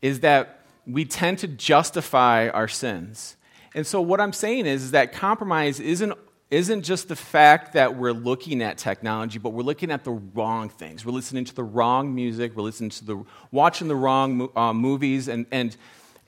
is 0.00 0.20
that 0.20 0.60
we 0.86 1.04
tend 1.04 1.38
to 1.40 1.48
justify 1.48 2.48
our 2.48 2.68
sins. 2.68 3.36
And 3.74 3.86
so 3.86 4.00
what 4.00 4.20
I'm 4.20 4.32
saying 4.32 4.64
is, 4.64 4.84
is 4.84 4.90
that 4.92 5.12
compromise 5.12 5.78
isn't 5.80 6.14
isn't 6.50 6.82
just 6.82 7.08
the 7.08 7.16
fact 7.16 7.72
that 7.72 7.96
we're 7.96 8.12
looking 8.12 8.62
at 8.62 8.78
technology, 8.78 9.38
but 9.38 9.50
we're 9.50 9.64
looking 9.64 9.90
at 9.90 10.04
the 10.04 10.12
wrong 10.12 10.68
things. 10.68 11.04
We're 11.04 11.12
listening 11.12 11.44
to 11.46 11.54
the 11.54 11.64
wrong 11.64 12.14
music, 12.14 12.56
we're 12.56 12.62
listening 12.62 12.90
to 12.90 13.04
the, 13.04 13.24
watching 13.50 13.88
the 13.88 13.96
wrong 13.96 14.48
uh, 14.54 14.72
movies, 14.72 15.26
and, 15.26 15.46
and, 15.50 15.76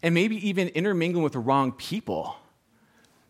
and 0.02 0.14
maybe 0.14 0.48
even 0.48 0.68
intermingling 0.68 1.22
with 1.22 1.35
the 1.35 1.38
wrong 1.38 1.70
people. 1.72 2.37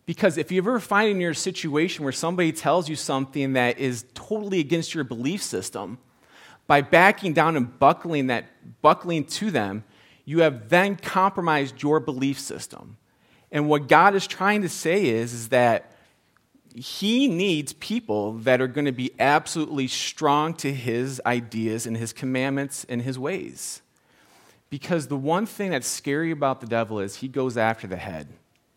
Because 0.06 0.38
if 0.38 0.50
you 0.50 0.58
ever 0.62 0.80
find 0.80 1.10
in 1.10 1.20
your 1.20 1.34
situation 1.34 2.04
where 2.04 2.12
somebody 2.12 2.52
tells 2.52 2.88
you 2.88 2.96
something 2.96 3.52
that 3.52 3.78
is 3.78 4.06
totally 4.14 4.58
against 4.58 4.94
your 4.94 5.04
belief 5.04 5.42
system, 5.42 5.98
by 6.66 6.80
backing 6.80 7.34
down 7.34 7.56
and 7.56 7.78
buckling, 7.78 8.28
that, 8.28 8.46
buckling 8.80 9.24
to 9.24 9.50
them, 9.50 9.84
you 10.24 10.40
have 10.40 10.70
then 10.70 10.96
compromised 10.96 11.82
your 11.82 12.00
belief 12.00 12.38
system. 12.38 12.96
And 13.50 13.68
what 13.68 13.88
God 13.88 14.14
is 14.14 14.26
trying 14.26 14.62
to 14.62 14.68
say 14.68 15.06
is, 15.06 15.32
is 15.34 15.48
that 15.48 15.92
he 16.74 17.28
needs 17.28 17.72
people 17.72 18.32
that 18.38 18.60
are 18.60 18.66
going 18.66 18.84
to 18.84 18.92
be 18.92 19.12
absolutely 19.18 19.88
strong 19.88 20.54
to 20.54 20.72
his 20.72 21.20
ideas 21.24 21.86
and 21.86 21.96
his 21.96 22.12
commandments 22.12 22.84
and 22.88 23.02
his 23.02 23.18
ways. 23.18 23.82
Because 24.70 25.06
the 25.08 25.16
one 25.16 25.46
thing 25.46 25.70
that's 25.70 25.86
scary 25.86 26.30
about 26.30 26.60
the 26.60 26.66
devil 26.66 27.00
is 27.00 27.16
he 27.16 27.28
goes 27.28 27.56
after 27.56 27.86
the 27.86 27.96
head. 27.96 28.28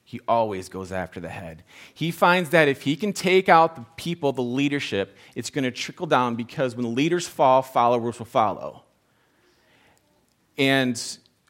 He 0.04 0.20
always 0.28 0.68
goes 0.68 0.92
after 0.92 1.20
the 1.20 1.30
head. 1.30 1.64
He 1.94 2.12
finds 2.12 2.50
that 2.50 2.68
if 2.68 2.82
he 2.82 2.96
can 2.96 3.14
take 3.14 3.48
out 3.48 3.76
the 3.76 3.86
people, 3.96 4.34
the 4.34 4.42
leadership, 4.42 5.16
it's 5.36 5.50
going 5.50 5.64
to 5.64 5.72
trickle 5.72 6.06
down 6.06 6.36
because 6.36 6.76
when 6.76 6.96
leaders 6.96 7.28
fall, 7.28 7.62
followers 7.62 8.20
will 8.20 8.26
follow. 8.26 8.84
And 10.58 11.02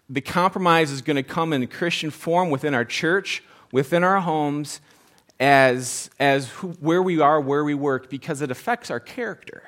the 0.09 0.21
compromise 0.21 0.91
is 0.91 1.01
going 1.01 1.15
to 1.15 1.23
come 1.23 1.53
in 1.53 1.65
Christian 1.67 2.11
form 2.11 2.49
within 2.49 2.73
our 2.73 2.85
church, 2.85 3.43
within 3.71 4.03
our 4.03 4.19
homes, 4.19 4.81
as, 5.41 6.11
as 6.19 6.47
who, 6.49 6.69
where 6.79 7.01
we 7.01 7.19
are, 7.19 7.41
where 7.41 7.63
we 7.63 7.73
work, 7.73 8.11
because 8.11 8.41
it 8.43 8.51
affects 8.51 8.91
our 8.91 8.99
character. 8.99 9.63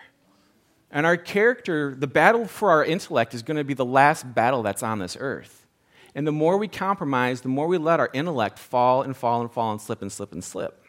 And 0.92 1.08
our 1.08 1.18
character, 1.18 1.96
the 1.98 2.06
battle 2.06 2.46
for 2.46 2.70
our 2.70 2.86
intellect, 2.86 3.34
is 3.34 3.42
going 3.42 3.58
to 3.58 3.64
be 3.64 3.74
the 3.74 3.84
last 3.84 4.36
battle 4.36 4.62
that's 4.62 4.84
on 4.84 5.00
this 5.00 5.18
earth. 5.20 5.66
And 6.14 6.28
the 6.28 6.32
more 6.32 6.60
we 6.60 6.68
compromise, 6.68 7.42
the 7.42 7.50
more 7.50 7.66
we 7.66 7.80
let 7.80 8.00
our 8.00 8.12
intellect 8.14 8.60
fall 8.60 9.02
and 9.02 9.18
fall 9.18 9.42
and 9.42 9.52
fall 9.52 9.72
and 9.72 9.82
slip 9.82 10.04
and 10.04 10.12
slip 10.12 10.32
and 10.32 10.44
slip. 10.44 10.80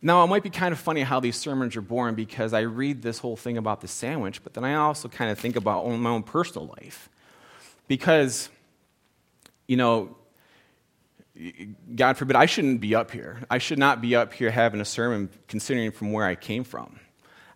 Now, 0.00 0.24
it 0.24 0.28
might 0.28 0.42
be 0.42 0.50
kind 0.50 0.72
of 0.72 0.78
funny 0.78 1.02
how 1.02 1.20
these 1.20 1.36
sermons 1.36 1.76
are 1.76 1.82
born 1.82 2.14
because 2.14 2.54
I 2.54 2.60
read 2.60 3.02
this 3.02 3.18
whole 3.18 3.36
thing 3.36 3.58
about 3.58 3.82
the 3.82 3.88
sandwich, 3.88 4.42
but 4.42 4.54
then 4.54 4.64
I 4.64 4.74
also 4.74 5.08
kind 5.08 5.30
of 5.30 5.38
think 5.38 5.56
about 5.56 5.86
my 5.86 6.10
own 6.10 6.22
personal 6.22 6.74
life. 6.80 7.10
Because, 7.88 8.48
you 9.66 9.76
know, 9.76 10.16
God 11.94 12.16
forbid, 12.16 12.36
I 12.36 12.46
shouldn't 12.46 12.80
be 12.80 12.94
up 12.94 13.10
here. 13.10 13.40
I 13.50 13.58
should 13.58 13.78
not 13.78 14.00
be 14.00 14.16
up 14.16 14.32
here 14.32 14.50
having 14.50 14.80
a 14.80 14.84
sermon 14.84 15.28
considering 15.48 15.90
from 15.90 16.12
where 16.12 16.24
I 16.24 16.34
came 16.34 16.64
from. 16.64 16.98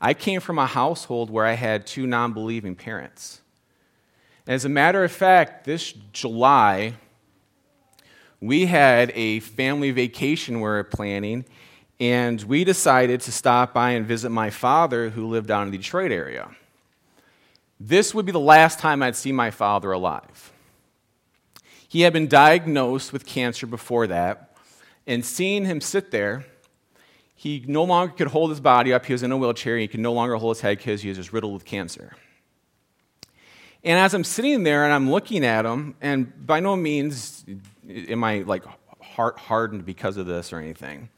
I 0.01 0.15
came 0.15 0.41
from 0.41 0.59
a 0.59 0.67
household 0.67 1.31
where 1.31 1.45
I 1.45 1.53
had 1.53 1.87
two 1.87 2.07
non 2.07 2.33
believing 2.33 2.75
parents. 2.75 3.41
As 4.47 4.65
a 4.65 4.69
matter 4.69 5.05
of 5.05 5.13
fact, 5.13 5.65
this 5.65 5.93
July, 6.13 6.95
we 8.41 8.67
had 8.67 9.13
a 9.15 9.41
family 9.41 9.91
vacation 9.91 10.57
we 10.57 10.63
were 10.63 10.85
planning, 10.85 11.45
and 11.99 12.43
we 12.43 12.65
decided 12.65 13.21
to 13.23 13.33
stop 13.33 13.75
by 13.75 13.91
and 13.91 14.07
visit 14.07 14.31
my 14.31 14.51
father 14.51 15.11
who 15.11 15.29
lived 15.29 15.47
down 15.47 15.67
in 15.67 15.71
the 15.71 15.79
Detroit 15.79 16.11
area. 16.11 16.51
This 17.79 18.15
would 18.15 18.27
be 18.27 18.33
the 18.33 18.41
last 18.41 18.79
time 18.79 19.03
I'd 19.03 19.17
see 19.17 19.33
my 19.33 19.51
father 19.51 19.93
alive. 19.93 20.53
He 21.91 22.03
had 22.03 22.13
been 22.13 22.29
diagnosed 22.29 23.13
with 23.13 23.27
cancer 23.27 23.67
before 23.67 24.07
that, 24.07 24.55
and 25.09 25.25
seeing 25.25 25.65
him 25.65 25.81
sit 25.81 26.13
there, 26.13 26.47
he 27.35 27.65
no 27.67 27.83
longer 27.83 28.15
could 28.15 28.29
hold 28.29 28.51
his 28.51 28.61
body 28.61 28.93
up. 28.93 29.07
He 29.07 29.13
was 29.13 29.25
in 29.25 29.33
a 29.33 29.37
wheelchair. 29.37 29.77
He 29.77 29.89
could 29.89 29.99
no 29.99 30.13
longer 30.13 30.37
hold 30.37 30.57
his 30.57 30.61
head 30.61 30.79
because 30.79 31.03
he 31.03 31.09
was 31.09 31.19
just 31.19 31.33
riddled 31.33 31.53
with 31.53 31.65
cancer. 31.65 32.15
And 33.83 33.99
as 33.99 34.15
I'm 34.15 34.23
sitting 34.23 34.63
there 34.63 34.85
and 34.85 34.93
I'm 34.93 35.11
looking 35.11 35.45
at 35.45 35.67
him, 35.67 35.97
and 36.01 36.47
by 36.47 36.61
no 36.61 36.77
means 36.77 37.45
am 37.89 38.23
I 38.23 38.43
like 38.43 38.63
heart 39.03 39.41
hardened 39.41 39.85
because 39.85 40.17
of 40.17 40.27
this 40.27 40.53
or 40.53 40.61
anything, 40.61 41.09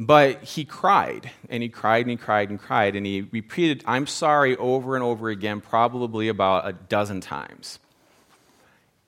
but 0.00 0.42
he 0.42 0.64
cried 0.64 1.30
and 1.48 1.62
he 1.62 1.68
cried 1.68 2.00
and 2.00 2.10
he 2.10 2.16
cried 2.16 2.50
and 2.50 2.58
cried 2.58 2.96
and 2.96 3.06
he 3.06 3.20
repeated, 3.30 3.84
I'm 3.86 4.08
sorry 4.08 4.56
over 4.56 4.96
and 4.96 5.04
over 5.04 5.28
again, 5.28 5.60
probably 5.60 6.26
about 6.26 6.66
a 6.66 6.72
dozen 6.72 7.20
times. 7.20 7.78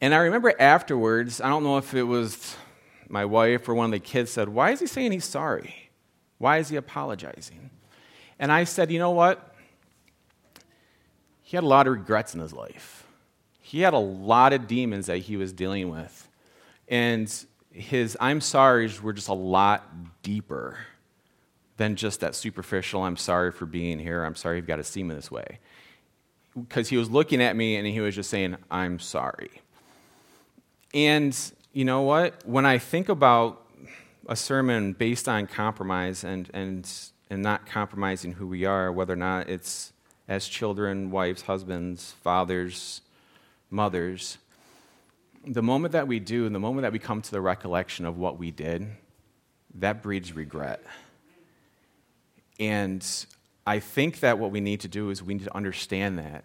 And 0.00 0.14
I 0.14 0.18
remember 0.18 0.52
afterwards, 0.58 1.40
I 1.40 1.48
don't 1.48 1.64
know 1.64 1.78
if 1.78 1.94
it 1.94 2.02
was 2.02 2.56
my 3.08 3.24
wife 3.24 3.68
or 3.68 3.74
one 3.74 3.86
of 3.86 3.92
the 3.92 4.00
kids 4.00 4.30
said, 4.30 4.48
Why 4.48 4.70
is 4.70 4.80
he 4.80 4.86
saying 4.86 5.12
he's 5.12 5.24
sorry? 5.24 5.90
Why 6.38 6.58
is 6.58 6.68
he 6.68 6.76
apologizing? 6.76 7.70
And 8.38 8.52
I 8.52 8.64
said, 8.64 8.90
You 8.90 8.98
know 8.98 9.12
what? 9.12 9.54
He 11.42 11.56
had 11.56 11.64
a 11.64 11.68
lot 11.68 11.86
of 11.86 11.92
regrets 11.92 12.34
in 12.34 12.40
his 12.40 12.52
life. 12.52 13.06
He 13.60 13.80
had 13.80 13.94
a 13.94 13.98
lot 13.98 14.52
of 14.52 14.66
demons 14.66 15.06
that 15.06 15.18
he 15.18 15.36
was 15.36 15.52
dealing 15.52 15.90
with. 15.90 16.28
And 16.88 17.32
his 17.70 18.16
I'm 18.20 18.40
sorry's 18.40 19.02
were 19.02 19.12
just 19.12 19.28
a 19.28 19.34
lot 19.34 20.22
deeper 20.22 20.78
than 21.76 21.96
just 21.96 22.20
that 22.20 22.34
superficial, 22.34 23.02
I'm 23.02 23.16
sorry 23.16 23.50
for 23.50 23.66
being 23.66 23.98
here, 23.98 24.24
I'm 24.24 24.36
sorry 24.36 24.58
you've 24.58 24.66
got 24.66 24.76
to 24.76 24.84
see 24.84 25.02
me 25.02 25.14
this 25.14 25.30
way. 25.30 25.58
Because 26.56 26.88
he 26.88 26.96
was 26.96 27.10
looking 27.10 27.42
at 27.42 27.56
me 27.56 27.76
and 27.76 27.86
he 27.86 28.00
was 28.00 28.14
just 28.14 28.30
saying, 28.30 28.56
I'm 28.70 29.00
sorry. 29.00 29.50
And 30.94 31.36
you 31.72 31.84
know 31.84 32.02
what? 32.02 32.46
When 32.46 32.64
I 32.64 32.78
think 32.78 33.08
about 33.08 33.60
a 34.28 34.36
sermon 34.36 34.92
based 34.92 35.28
on 35.28 35.48
compromise 35.48 36.22
and, 36.22 36.48
and, 36.54 36.90
and 37.28 37.42
not 37.42 37.66
compromising 37.66 38.32
who 38.32 38.46
we 38.46 38.64
are, 38.64 38.92
whether 38.92 39.12
or 39.12 39.16
not 39.16 39.50
it's 39.50 39.92
as 40.28 40.46
children, 40.46 41.10
wives, 41.10 41.42
husbands, 41.42 42.14
fathers, 42.22 43.00
mothers, 43.70 44.38
the 45.46 45.62
moment 45.62 45.92
that 45.92 46.08
we 46.08 46.20
do, 46.20 46.46
and 46.46 46.54
the 46.54 46.60
moment 46.60 46.82
that 46.82 46.92
we 46.92 46.98
come 46.98 47.20
to 47.20 47.30
the 47.30 47.40
recollection 47.40 48.06
of 48.06 48.16
what 48.16 48.38
we 48.38 48.50
did, 48.50 48.86
that 49.74 50.02
breeds 50.02 50.32
regret. 50.34 50.82
And 52.58 53.04
I 53.66 53.80
think 53.80 54.20
that 54.20 54.38
what 54.38 54.52
we 54.52 54.60
need 54.60 54.80
to 54.80 54.88
do 54.88 55.10
is 55.10 55.22
we 55.22 55.34
need 55.34 55.44
to 55.44 55.54
understand 55.54 56.18
that 56.18 56.44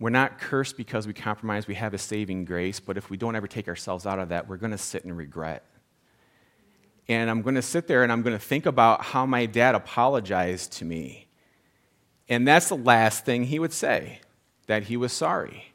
we're 0.00 0.10
not 0.10 0.38
cursed 0.38 0.76
because 0.76 1.06
we 1.06 1.12
compromise. 1.12 1.66
We 1.66 1.74
have 1.74 1.94
a 1.94 1.98
saving 1.98 2.44
grace. 2.44 2.80
But 2.80 2.96
if 2.96 3.10
we 3.10 3.16
don't 3.16 3.36
ever 3.36 3.46
take 3.46 3.68
ourselves 3.68 4.06
out 4.06 4.18
of 4.18 4.30
that, 4.30 4.48
we're 4.48 4.56
going 4.56 4.72
to 4.72 4.78
sit 4.78 5.04
in 5.04 5.14
regret. 5.14 5.64
And 7.08 7.30
I'm 7.30 7.42
going 7.42 7.54
to 7.54 7.62
sit 7.62 7.86
there 7.86 8.02
and 8.02 8.10
I'm 8.10 8.22
going 8.22 8.36
to 8.36 8.44
think 8.44 8.66
about 8.66 9.02
how 9.02 9.26
my 9.26 9.46
dad 9.46 9.74
apologized 9.74 10.72
to 10.74 10.84
me. 10.84 11.26
And 12.28 12.48
that's 12.48 12.70
the 12.70 12.76
last 12.76 13.24
thing 13.24 13.44
he 13.44 13.58
would 13.58 13.72
say, 13.72 14.20
that 14.66 14.84
he 14.84 14.96
was 14.96 15.12
sorry. 15.12 15.74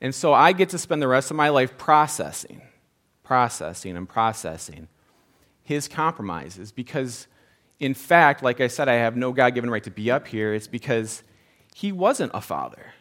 And 0.00 0.14
so 0.14 0.32
I 0.32 0.52
get 0.52 0.68
to 0.70 0.78
spend 0.78 1.02
the 1.02 1.08
rest 1.08 1.30
of 1.30 1.36
my 1.36 1.48
life 1.48 1.76
processing, 1.76 2.62
processing, 3.24 3.96
and 3.96 4.08
processing 4.08 4.88
his 5.62 5.88
compromises 5.88 6.72
because, 6.72 7.26
in 7.78 7.94
fact, 7.94 8.42
like 8.42 8.60
I 8.60 8.68
said, 8.68 8.88
I 8.88 8.94
have 8.94 9.16
no 9.16 9.32
God 9.32 9.54
given 9.54 9.70
right 9.70 9.82
to 9.84 9.90
be 9.90 10.10
up 10.10 10.26
here. 10.26 10.54
It's 10.54 10.66
because 10.66 11.22
he 11.74 11.92
wasn't 11.92 12.32
a 12.34 12.40
father. 12.40 12.94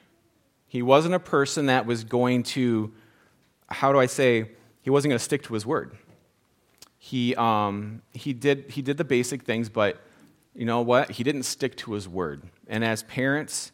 He 0.71 0.81
wasn't 0.81 1.15
a 1.15 1.19
person 1.19 1.65
that 1.65 1.86
was 1.86 2.05
going 2.05 2.43
to, 2.43 2.93
how 3.67 3.91
do 3.91 3.99
I 3.99 4.05
say, 4.05 4.51
he 4.81 4.89
wasn't 4.89 5.10
going 5.10 5.19
to 5.19 5.23
stick 5.23 5.43
to 5.43 5.53
his 5.53 5.65
word. 5.65 5.97
He, 6.97 7.36
um, 7.36 8.01
he, 8.13 8.31
did, 8.31 8.71
he 8.71 8.81
did 8.81 8.95
the 8.95 9.03
basic 9.03 9.43
things, 9.43 9.67
but 9.67 10.01
you 10.55 10.63
know 10.63 10.79
what? 10.79 11.12
He 11.12 11.25
didn't 11.25 11.43
stick 11.43 11.75
to 11.79 11.91
his 11.91 12.07
word. 12.07 12.43
And 12.69 12.86
as 12.86 13.03
parents, 13.03 13.73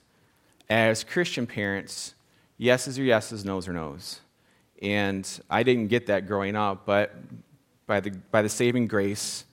as 0.72 1.04
Christian 1.04 1.46
parents, 1.46 2.16
yeses 2.58 2.98
are 2.98 3.04
yeses, 3.04 3.46
noes 3.46 3.68
are 3.68 3.74
noes. 3.74 4.22
And 4.82 5.30
I 5.52 5.62
didn't 5.62 5.90
get 5.90 6.08
that 6.08 6.26
growing 6.26 6.56
up, 6.56 6.88
but 6.88 7.14
by 7.86 8.00
the, 8.00 8.10
by 8.32 8.42
the 8.42 8.50
saving 8.50 8.88
grace, 8.88 9.46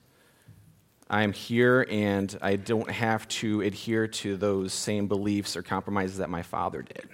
I 1.11 1.21
am 1.21 1.31
here 1.31 1.85
and 1.91 2.35
I 2.41 2.55
don't 2.55 2.89
have 2.89 3.27
to 3.27 3.61
adhere 3.61 4.07
to 4.07 4.35
those 4.35 4.73
same 4.73 5.07
beliefs 5.07 5.55
or 5.55 5.61
compromises 5.61 6.17
that 6.17 6.31
my 6.31 6.41
father 6.41 6.81
did. 6.81 7.07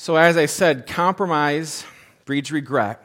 So, 0.00 0.14
as 0.14 0.36
I 0.36 0.46
said, 0.46 0.86
compromise 0.86 1.84
breeds 2.24 2.52
regret. 2.52 3.04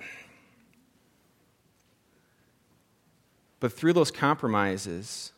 But 3.59 3.73
through 3.73 3.93
those 3.93 4.11
compromises, 4.11 5.31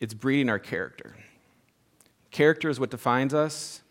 it's 0.00 0.14
breeding 0.14 0.48
our 0.48 0.58
character. 0.58 1.16
Character 2.30 2.70
is 2.70 2.80
what 2.80 2.88
defines 2.88 3.34
us, 3.34 3.82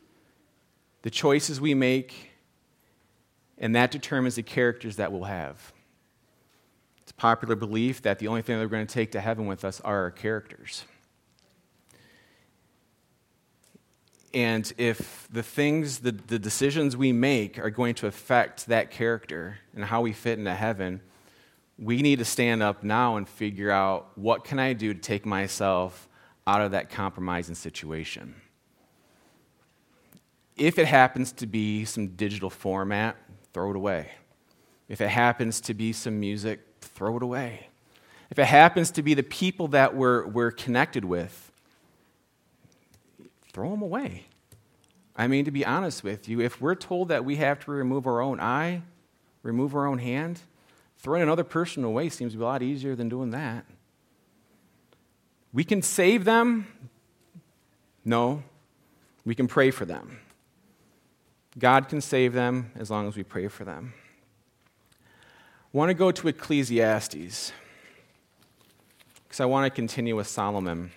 the 1.04 1.12
choices 1.12 1.62
we 1.62 1.76
make, 1.76 2.32
and 3.60 3.76
that 3.76 3.92
determines 3.92 4.34
the 4.34 4.42
characters 4.42 4.96
that 4.96 5.12
we'll 5.12 5.26
have. 5.26 5.72
It's 7.04 7.12
popular 7.12 7.56
belief 7.56 8.02
that 8.02 8.18
the 8.18 8.28
only 8.28 8.42
thing 8.42 8.58
that 8.58 8.64
we're 8.64 8.70
going 8.70 8.88
to 8.88 8.92
take 8.92 9.12
to 9.12 9.22
heaven 9.22 9.46
with 9.46 9.64
us 9.64 9.80
are 9.82 10.02
our 10.02 10.12
characters. 10.12 10.86
And 14.34 14.72
if 14.78 15.28
the 15.32 15.42
things, 15.42 16.00
the, 16.00 16.12
the 16.12 16.38
decisions 16.38 16.96
we 16.96 17.12
make 17.12 17.58
are 17.58 17.70
going 17.70 17.96
to 17.96 18.08
affect 18.08 18.68
that 18.68 18.92
character 18.92 19.58
and 19.76 19.84
how 19.86 20.02
we 20.02 20.14
fit 20.14 20.38
into 20.38 20.54
heaven, 20.54 21.02
we 21.78 22.02
need 22.02 22.20
to 22.20 22.26
stand 22.26 22.62
up 22.62 22.84
now 22.84 23.16
and 23.16 23.28
figure 23.28 23.72
out 23.72 24.12
what 24.16 24.44
can 24.44 24.60
I 24.60 24.74
do 24.74 24.94
to 24.94 25.00
take 25.00 25.26
myself 25.26 26.08
out 26.46 26.62
of 26.62 26.72
that 26.72 26.90
compromising 26.90 27.56
situation. 27.56 28.36
If 30.58 30.78
it 30.78 30.88
happens 30.88 31.32
to 31.34 31.48
be 31.48 31.86
some 31.86 32.10
digital 32.10 32.50
format, 32.50 33.16
throw 33.54 33.72
it 33.72 33.76
away. 33.76 34.12
If 34.90 35.00
it 35.00 35.08
happens 35.08 35.62
to 35.62 35.74
be 35.74 35.94
some 35.94 36.20
music, 36.20 36.60
throw 36.82 37.18
it 37.18 37.24
away. 37.24 37.68
If 38.30 38.38
it 38.38 38.46
happens 38.46 38.92
to 38.92 39.02
be 39.02 39.14
the 39.14 39.24
people 39.24 39.70
that 39.70 39.96
we're, 39.96 40.28
we're 40.28 40.52
connected 40.52 41.06
with, 41.06 41.49
throw 43.60 43.72
them 43.72 43.82
away. 43.82 44.24
I 45.18 45.28
mean, 45.28 45.44
to 45.44 45.52
be 45.52 45.66
honest 45.66 46.02
with 46.02 46.30
you, 46.30 46.40
if 46.40 46.62
we're 46.62 46.76
told 46.76 47.10
that 47.10 47.26
we 47.26 47.36
have 47.36 47.60
to 47.66 47.72
remove 47.72 48.08
our 48.08 48.22
own 48.22 48.40
eye, 48.40 48.84
remove 49.44 49.76
our 49.76 49.86
own 49.86 50.00
hand. 50.00 50.40
Throwing 50.98 51.22
another 51.22 51.44
person 51.44 51.84
away 51.84 52.08
seems 52.08 52.32
to 52.32 52.38
be 52.38 52.44
a 52.46 52.48
lot 52.48 52.64
easier 52.64 52.96
than 52.96 53.10
doing 53.10 53.32
that. 53.32 53.66
We 55.52 55.66
can 55.66 55.82
save 55.82 56.24
them. 56.24 56.68
No, 58.06 58.44
we 59.26 59.36
can 59.36 59.50
pray 59.50 59.72
for 59.72 59.84
them. 59.84 60.20
God 61.58 61.90
can 61.90 62.00
save 62.00 62.32
them 62.32 62.72
as 62.76 62.90
long 62.90 63.10
as 63.10 63.18
we 63.18 63.24
pray 63.24 63.50
for 63.50 63.66
them. 63.66 63.94
I 64.94 65.78
want 65.78 65.90
to 65.90 65.96
go 65.96 66.12
to 66.12 66.28
Ecclesiastes 66.30 67.52
because 69.24 69.40
I 69.42 69.46
want 69.46 69.66
to 69.66 69.70
continue 69.70 70.16
with 70.16 70.28
Solomon. 70.28 70.92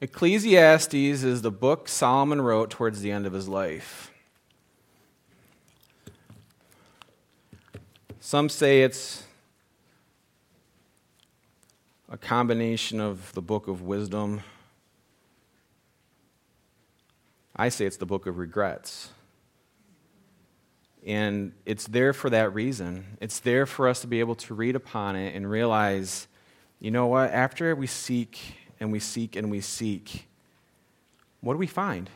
Ecclesiastes 0.00 0.94
is 0.94 1.42
the 1.42 1.50
book 1.52 1.88
Solomon 1.88 2.40
wrote 2.40 2.68
towards 2.68 3.00
the 3.00 3.10
end 3.12 3.26
of 3.26 3.32
his 3.32 3.48
life. 3.48 4.10
Some 8.18 8.48
say 8.48 8.82
it's 8.82 9.24
a 12.10 12.16
combination 12.16 13.00
of 13.00 13.32
the 13.34 13.42
book 13.42 13.68
of 13.68 13.82
wisdom. 13.82 14.42
I 17.54 17.68
say 17.68 17.86
it's 17.86 17.96
the 17.96 18.06
book 18.06 18.26
of 18.26 18.38
regrets. 18.38 19.10
And 21.06 21.52
it's 21.66 21.86
there 21.86 22.12
for 22.12 22.30
that 22.30 22.52
reason. 22.52 23.18
It's 23.20 23.38
there 23.38 23.64
for 23.64 23.88
us 23.88 24.00
to 24.00 24.06
be 24.06 24.20
able 24.20 24.34
to 24.36 24.54
read 24.54 24.74
upon 24.74 25.16
it 25.16 25.36
and 25.36 25.48
realize, 25.48 26.26
you 26.80 26.90
know 26.90 27.06
what, 27.06 27.30
after 27.30 27.76
we 27.76 27.86
seek 27.86 28.40
and 28.80 28.92
we 28.92 28.98
seek 28.98 29.36
and 29.36 29.50
we 29.50 29.60
seek, 29.60 30.26
what 31.40 31.54
do 31.54 31.58
we 31.58 31.66
find? 31.66 32.10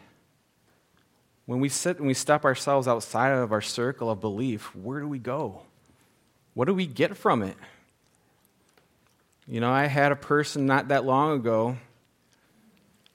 When 1.47 1.61
we 1.61 1.69
sit 1.69 1.99
and 1.99 2.07
we 2.07 2.15
step 2.15 2.45
ourselves 2.45 2.87
outside 2.87 3.31
of 3.31 3.53
our 3.53 3.61
circle 3.61 4.11
of 4.11 4.21
belief, 4.21 4.75
where 4.75 5.01
do 5.01 5.09
we 5.09 5.19
go? 5.19 5.63
What 6.55 6.67
do 6.67 6.75
we 6.75 6.87
get 6.87 7.17
from 7.17 7.43
it? 7.43 7.57
You 9.47 9.61
know, 9.61 9.71
I 9.71 9.87
had 9.87 10.13
a 10.13 10.17
person 10.17 10.67
not 10.67 10.89
that 10.89 11.05
long 11.05 11.33
ago 11.33 11.79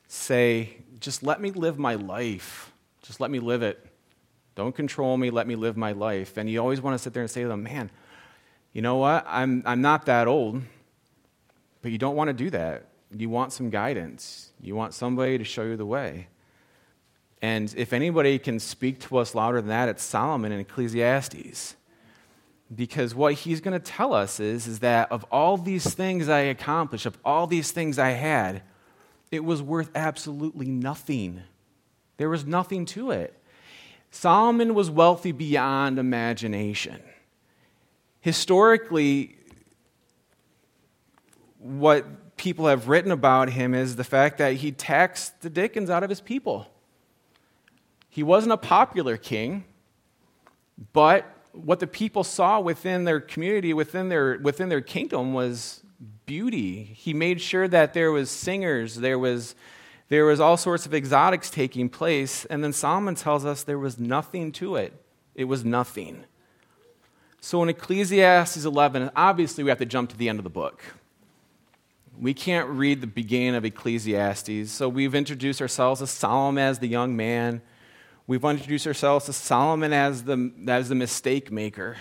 say, 0.07 0.77
just 0.99 1.21
let 1.23 1.41
me 1.41 1.51
live 1.51 1.77
my 1.77 1.95
life. 1.95 2.71
Just 3.03 3.19
let 3.19 3.29
me 3.29 3.39
live 3.39 3.61
it. 3.61 3.85
Don't 4.55 4.75
control 4.75 5.17
me. 5.17 5.29
Let 5.29 5.45
me 5.45 5.55
live 5.55 5.77
my 5.77 5.91
life. 5.91 6.37
And 6.37 6.49
you 6.49 6.59
always 6.59 6.81
want 6.81 6.95
to 6.95 7.03
sit 7.03 7.13
there 7.13 7.21
and 7.21 7.29
say 7.29 7.43
to 7.43 7.47
them, 7.47 7.63
man, 7.63 7.91
you 8.71 8.81
know 8.81 8.97
what? 8.97 9.25
I'm, 9.27 9.61
I'm 9.65 9.81
not 9.81 10.05
that 10.07 10.27
old, 10.27 10.61
but 11.81 11.91
you 11.91 11.97
don't 11.97 12.15
want 12.15 12.29
to 12.29 12.33
do 12.33 12.49
that. 12.51 12.85
You 13.15 13.29
want 13.29 13.53
some 13.53 13.69
guidance, 13.69 14.49
you 14.61 14.75
want 14.75 14.93
somebody 14.93 15.37
to 15.37 15.43
show 15.43 15.63
you 15.63 15.77
the 15.77 15.85
way. 15.85 16.27
And 17.41 17.73
if 17.75 17.91
anybody 17.91 18.39
can 18.39 18.59
speak 18.59 19.01
to 19.01 19.17
us 19.17 19.35
louder 19.35 19.59
than 19.59 19.67
that, 19.67 19.89
it's 19.89 20.01
Solomon 20.01 20.53
in 20.53 20.61
Ecclesiastes. 20.61 21.75
Because 22.73 23.13
what 23.13 23.33
he's 23.33 23.59
going 23.59 23.79
to 23.79 23.85
tell 23.85 24.13
us 24.13 24.39
is, 24.39 24.65
is 24.65 24.79
that 24.79 25.11
of 25.11 25.25
all 25.29 25.57
these 25.57 25.93
things 25.93 26.29
I 26.29 26.39
accomplished, 26.39 27.05
of 27.05 27.17
all 27.25 27.45
these 27.45 27.71
things 27.71 27.99
I 27.99 28.11
had, 28.11 28.63
it 29.29 29.43
was 29.43 29.61
worth 29.61 29.91
absolutely 29.93 30.67
nothing. 30.67 31.41
There 32.17 32.29
was 32.29 32.45
nothing 32.45 32.85
to 32.87 33.11
it. 33.11 33.37
Solomon 34.09 34.73
was 34.73 34.89
wealthy 34.89 35.31
beyond 35.31 35.99
imagination. 35.99 37.01
Historically, 38.21 39.35
what 41.59 42.05
people 42.43 42.67
have 42.67 42.89
written 42.89 43.09
about 43.09 43.49
him 43.51 43.73
is 43.73 43.95
the 43.95 44.03
fact 44.03 44.37
that 44.37 44.55
he 44.55 44.69
taxed 44.69 45.39
the 45.39 45.49
dickens 45.49 45.89
out 45.89 46.03
of 46.03 46.09
his 46.09 46.19
people. 46.19 46.67
He 48.09 48.21
wasn't 48.21 48.51
a 48.51 48.57
popular 48.57 49.15
king, 49.15 49.63
but 50.91 51.25
what 51.53 51.79
the 51.79 51.87
people 51.87 52.25
saw 52.25 52.59
within 52.59 53.05
their 53.05 53.21
community, 53.21 53.73
within 53.73 54.09
their, 54.09 54.37
within 54.39 54.67
their 54.67 54.81
kingdom, 54.81 55.33
was 55.33 55.83
beauty. 56.25 56.83
He 56.83 57.13
made 57.13 57.39
sure 57.39 57.65
that 57.69 57.93
there 57.93 58.11
was 58.11 58.29
singers, 58.29 58.95
there 58.95 59.17
was, 59.17 59.55
there 60.09 60.25
was 60.25 60.41
all 60.41 60.57
sorts 60.57 60.85
of 60.85 60.93
exotics 60.93 61.49
taking 61.49 61.87
place, 61.87 62.43
and 62.45 62.61
then 62.61 62.73
Solomon 62.73 63.15
tells 63.15 63.45
us 63.45 63.63
there 63.63 63.79
was 63.79 63.97
nothing 63.97 64.51
to 64.53 64.75
it. 64.75 64.91
It 65.33 65.45
was 65.45 65.63
nothing. 65.63 66.25
So 67.39 67.63
in 67.63 67.69
Ecclesiastes 67.69 68.65
11, 68.65 69.11
obviously 69.15 69.63
we 69.63 69.69
have 69.69 69.79
to 69.79 69.85
jump 69.85 70.09
to 70.09 70.17
the 70.17 70.27
end 70.27 70.39
of 70.39 70.43
the 70.43 70.49
book. 70.49 70.83
We 72.19 72.33
can't 72.33 72.69
read 72.69 73.01
the 73.01 73.07
beginning 73.07 73.55
of 73.55 73.65
Ecclesiastes, 73.65 74.71
so 74.71 74.87
we've 74.87 75.15
introduced 75.15 75.61
ourselves 75.61 76.01
as 76.01 76.11
Solomon 76.11 76.63
as 76.63 76.79
the 76.79 76.87
young 76.87 77.15
man. 77.15 77.61
We've 78.27 78.43
introduced 78.43 78.87
ourselves 78.87 79.25
to 79.25 79.33
Solomon 79.33 79.91
as 79.91 80.23
the, 80.23 80.51
as 80.67 80.89
the 80.89 80.95
mistake 80.95 81.51
maker. 81.51 81.97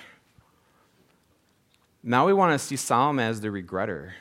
Now 2.03 2.27
we 2.27 2.33
want 2.33 2.59
to 2.59 2.65
see 2.65 2.77
Solomon 2.77 3.25
as 3.25 3.41
the 3.41 3.49
regretter. 3.49 4.13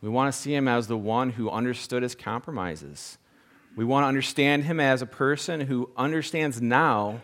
We 0.00 0.08
want 0.08 0.32
to 0.32 0.38
see 0.38 0.54
him 0.54 0.68
as 0.68 0.86
the 0.86 0.98
one 0.98 1.30
who 1.30 1.48
understood 1.48 2.02
his 2.02 2.14
compromises. 2.14 3.16
We 3.76 3.84
want 3.84 4.04
to 4.04 4.08
understand 4.08 4.64
him 4.64 4.78
as 4.78 5.00
a 5.00 5.06
person 5.06 5.62
who 5.62 5.90
understands 5.96 6.60
now 6.60 7.22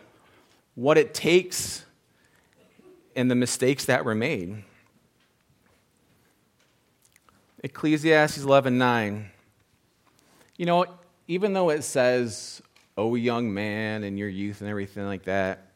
what 0.75 0.97
it 0.97 1.13
takes 1.13 1.85
and 3.15 3.29
the 3.29 3.35
mistakes 3.35 3.85
that 3.85 4.03
were 4.03 4.15
made. 4.15 4.63
Ecclesiastes 7.63 8.39
11:9. 8.39 9.29
You 10.57 10.65
know, 10.65 10.85
even 11.27 11.53
though 11.53 11.69
it 11.69 11.83
says, 11.83 12.61
"Oh 12.97 13.15
young 13.15 13.53
man 13.53 14.03
and 14.03 14.17
your 14.17 14.29
youth 14.29 14.61
and 14.61 14.69
everything 14.69 15.05
like 15.05 15.23
that," 15.23 15.71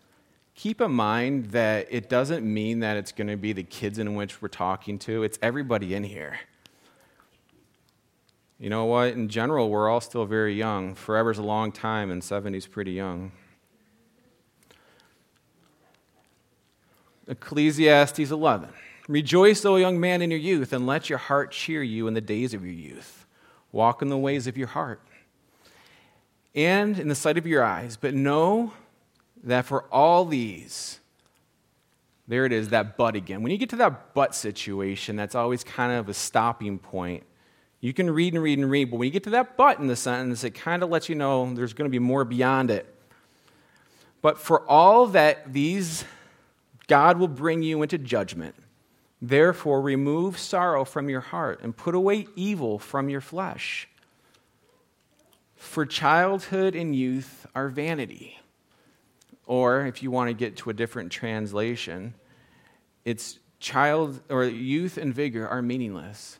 keep 0.55 0.81
in 0.81 0.91
mind 0.91 1.51
that 1.51 1.87
it 1.91 2.09
doesn't 2.09 2.43
mean 2.43 2.79
that 2.79 2.97
it's 2.97 3.11
going 3.11 3.27
to 3.27 3.37
be 3.37 3.53
the 3.53 3.63
kids 3.63 3.99
in 3.99 4.15
which 4.15 4.41
we're 4.41 4.47
talking 4.47 4.97
to, 4.99 5.23
it's 5.23 5.37
everybody 5.41 5.93
in 5.93 6.03
here. 6.03 6.39
You 8.59 8.69
know 8.69 8.85
what? 8.85 9.09
In 9.09 9.27
general, 9.27 9.69
we're 9.69 9.89
all 9.89 10.01
still 10.01 10.25
very 10.25 10.55
young. 10.55 10.95
Forever's 10.95 11.37
a 11.37 11.43
long 11.43 11.71
time, 11.71 12.09
and 12.09 12.21
70's 12.21 12.67
pretty 12.67 12.93
young. 12.93 13.31
Ecclesiastes 17.27 18.31
11. 18.31 18.69
Rejoice, 19.07 19.63
O 19.65 19.75
young 19.75 19.99
man, 19.99 20.21
in 20.21 20.31
your 20.31 20.39
youth, 20.39 20.73
and 20.73 20.87
let 20.87 21.09
your 21.09 21.19
heart 21.19 21.51
cheer 21.51 21.83
you 21.83 22.07
in 22.07 22.13
the 22.13 22.21
days 22.21 22.53
of 22.53 22.63
your 22.63 22.73
youth. 22.73 23.25
Walk 23.71 24.01
in 24.01 24.09
the 24.09 24.17
ways 24.17 24.47
of 24.47 24.57
your 24.57 24.67
heart 24.67 25.01
and 26.55 26.97
in 26.97 27.09
the 27.09 27.15
sight 27.15 27.37
of 27.37 27.45
your 27.45 27.63
eyes, 27.63 27.97
but 27.97 28.13
know 28.13 28.71
that 29.43 29.65
for 29.65 29.83
all 29.91 30.25
these, 30.25 30.99
there 32.27 32.45
it 32.45 32.53
is, 32.53 32.69
that 32.69 32.97
but 32.97 33.15
again. 33.15 33.43
When 33.43 33.51
you 33.51 33.57
get 33.57 33.69
to 33.71 33.75
that 33.75 34.13
but 34.13 34.33
situation, 34.33 35.15
that's 35.15 35.35
always 35.35 35.63
kind 35.63 35.91
of 35.91 36.09
a 36.09 36.13
stopping 36.13 36.79
point. 36.79 37.23
You 37.81 37.93
can 37.93 38.09
read 38.09 38.33
and 38.33 38.41
read 38.41 38.57
and 38.57 38.71
read, 38.71 38.89
but 38.89 38.97
when 38.97 39.05
you 39.05 39.11
get 39.11 39.25
to 39.25 39.29
that 39.31 39.57
but 39.57 39.79
in 39.79 39.87
the 39.87 39.95
sentence, 39.95 40.43
it 40.43 40.51
kind 40.51 40.81
of 40.81 40.89
lets 40.89 41.09
you 41.09 41.15
know 41.15 41.53
there's 41.53 41.73
going 41.73 41.89
to 41.89 41.91
be 41.91 41.99
more 41.99 42.23
beyond 42.23 42.71
it. 42.71 42.91
But 44.21 44.39
for 44.39 44.67
all 44.67 45.07
that 45.07 45.53
these, 45.53 46.05
God 46.87 47.19
will 47.19 47.27
bring 47.27 47.61
you 47.61 47.83
into 47.83 47.99
judgment. 47.99 48.55
Therefore, 49.27 49.81
remove 49.81 50.37
sorrow 50.37 50.85
from 50.85 51.09
your 51.09 51.21
heart 51.21 51.61
and 51.63 51.75
put 51.75 51.95
away 51.95 52.27
evil 52.35 52.77
from 52.77 53.09
your 53.09 53.21
flesh. 53.21 53.87
For 55.55 55.83
childhood 55.83 56.75
and 56.75 56.95
youth 56.95 57.47
are 57.55 57.69
vanity. 57.69 58.37
Or 59.47 59.87
if 59.87 60.03
you 60.03 60.11
want 60.11 60.29
to 60.29 60.35
get 60.35 60.57
to 60.57 60.69
a 60.69 60.73
different 60.73 61.11
translation, 61.11 62.13
it's 63.03 63.39
child 63.59 64.21
or 64.29 64.43
youth 64.43 64.95
and 64.95 65.11
vigor 65.11 65.47
are 65.47 65.63
meaningless. 65.63 66.37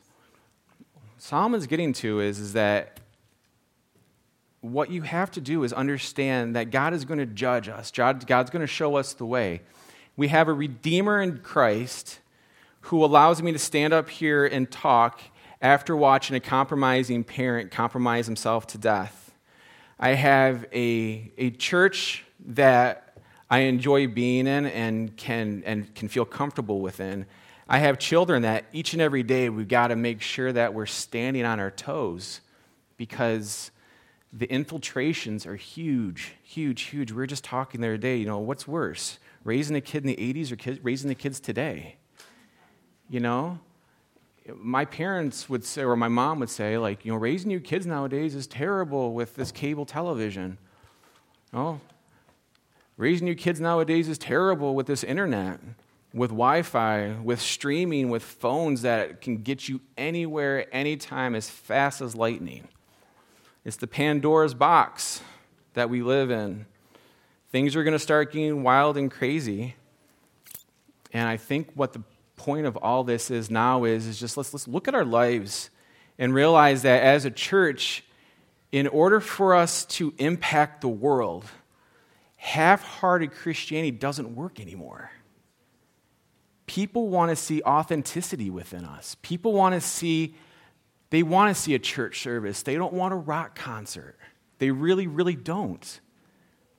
Solomon's 1.18 1.66
getting 1.66 1.92
to 1.94 2.20
is, 2.20 2.38
is 2.38 2.52
that 2.52 3.00
what 4.60 4.92
you 4.92 5.02
have 5.02 5.32
to 5.32 5.40
do 5.40 5.64
is 5.64 5.72
understand 5.72 6.54
that 6.54 6.70
God 6.70 6.94
is 6.94 7.04
going 7.04 7.18
to 7.18 7.26
judge 7.26 7.68
us. 7.68 7.90
God's 7.90 8.24
going 8.24 8.60
to 8.60 8.66
show 8.68 8.94
us 8.94 9.12
the 9.14 9.26
way. 9.26 9.62
We 10.16 10.28
have 10.28 10.46
a 10.46 10.52
Redeemer 10.52 11.20
in 11.20 11.38
Christ 11.38 12.20
who 12.86 13.04
allows 13.04 13.42
me 13.42 13.50
to 13.50 13.58
stand 13.58 13.92
up 13.92 14.08
here 14.08 14.46
and 14.46 14.70
talk 14.70 15.20
after 15.60 15.96
watching 15.96 16.36
a 16.36 16.40
compromising 16.40 17.24
parent 17.24 17.72
compromise 17.72 18.26
himself 18.26 18.64
to 18.68 18.78
death. 18.78 19.34
I 19.98 20.10
have 20.10 20.66
a, 20.72 21.32
a 21.36 21.50
church 21.50 22.24
that 22.46 23.18
I 23.50 23.60
enjoy 23.60 24.06
being 24.06 24.46
in 24.46 24.66
and 24.66 25.16
can, 25.16 25.64
and 25.66 25.92
can 25.96 26.06
feel 26.06 26.24
comfortable 26.24 26.80
within. 26.80 27.26
I 27.68 27.78
have 27.78 27.98
children 27.98 28.42
that 28.42 28.66
each 28.72 28.92
and 28.92 29.02
every 29.02 29.24
day 29.24 29.48
we've 29.48 29.66
got 29.66 29.88
to 29.88 29.96
make 29.96 30.20
sure 30.20 30.52
that 30.52 30.72
we're 30.72 30.86
standing 30.86 31.44
on 31.44 31.58
our 31.58 31.72
toes 31.72 32.40
because 32.96 33.72
the 34.32 34.46
infiltrations 34.46 35.44
are 35.44 35.56
huge, 35.56 36.34
huge, 36.44 36.82
huge. 36.82 37.10
We 37.10 37.16
were 37.16 37.26
just 37.26 37.42
talking 37.42 37.80
the 37.80 37.88
other 37.88 37.96
day, 37.96 38.16
you 38.16 38.26
know, 38.26 38.38
what's 38.38 38.68
worse, 38.68 39.18
raising 39.42 39.74
a 39.74 39.80
kid 39.80 40.04
in 40.04 40.06
the 40.06 40.16
80s 40.16 40.52
or 40.52 40.56
kid, 40.56 40.78
raising 40.84 41.08
the 41.08 41.16
kids 41.16 41.40
today? 41.40 41.96
You 43.08 43.20
know? 43.20 43.58
My 44.54 44.84
parents 44.84 45.48
would 45.48 45.64
say, 45.64 45.82
or 45.82 45.96
my 45.96 46.08
mom 46.08 46.38
would 46.40 46.50
say, 46.50 46.78
like, 46.78 47.04
you 47.04 47.12
know, 47.12 47.18
raising 47.18 47.50
your 47.50 47.60
kids 47.60 47.86
nowadays 47.86 48.34
is 48.34 48.46
terrible 48.46 49.12
with 49.12 49.34
this 49.34 49.50
cable 49.50 49.84
television. 49.84 50.58
Oh, 51.52 51.80
Raising 52.96 53.26
your 53.26 53.36
kids 53.36 53.60
nowadays 53.60 54.08
is 54.08 54.16
terrible 54.16 54.74
with 54.74 54.86
this 54.86 55.04
internet, 55.04 55.60
with 56.14 56.30
Wi 56.30 56.62
Fi, 56.62 57.12
with 57.22 57.40
streaming, 57.40 58.08
with 58.08 58.22
phones 58.22 58.82
that 58.82 59.20
can 59.20 59.42
get 59.42 59.68
you 59.68 59.82
anywhere, 59.98 60.66
anytime, 60.74 61.34
as 61.34 61.50
fast 61.50 62.00
as 62.00 62.14
lightning. 62.14 62.68
It's 63.66 63.76
the 63.76 63.86
Pandora's 63.86 64.54
box 64.54 65.20
that 65.74 65.90
we 65.90 66.00
live 66.02 66.30
in. 66.30 66.64
Things 67.52 67.76
are 67.76 67.84
going 67.84 67.92
to 67.92 67.98
start 67.98 68.32
getting 68.32 68.62
wild 68.62 68.96
and 68.96 69.10
crazy. 69.10 69.74
And 71.12 71.28
I 71.28 71.36
think 71.36 71.70
what 71.74 71.92
the 71.92 72.02
point 72.36 72.66
of 72.66 72.76
all 72.76 73.04
this 73.04 73.30
is 73.30 73.50
now 73.50 73.84
is, 73.84 74.06
is 74.06 74.20
just 74.20 74.36
let's, 74.36 74.52
let's 74.52 74.68
look 74.68 74.88
at 74.88 74.94
our 74.94 75.04
lives 75.04 75.70
and 76.18 76.34
realize 76.34 76.82
that 76.82 77.02
as 77.02 77.24
a 77.24 77.30
church, 77.30 78.04
in 78.72 78.86
order 78.86 79.20
for 79.20 79.54
us 79.54 79.84
to 79.86 80.14
impact 80.18 80.80
the 80.80 80.88
world, 80.88 81.44
half 82.36 82.82
hearted 82.82 83.32
Christianity 83.32 83.90
doesn't 83.90 84.34
work 84.34 84.60
anymore. 84.60 85.10
People 86.66 87.08
want 87.08 87.30
to 87.30 87.36
see 87.36 87.62
authenticity 87.62 88.50
within 88.50 88.84
us. 88.84 89.16
People 89.22 89.52
want 89.52 89.74
to 89.74 89.80
see, 89.80 90.34
they 91.10 91.22
want 91.22 91.54
to 91.54 91.60
see 91.60 91.74
a 91.74 91.78
church 91.78 92.20
service. 92.20 92.62
They 92.62 92.74
don't 92.74 92.92
want 92.92 93.14
a 93.14 93.16
rock 93.16 93.54
concert. 93.54 94.16
They 94.58 94.70
really, 94.70 95.06
really 95.06 95.36
don't. 95.36 96.00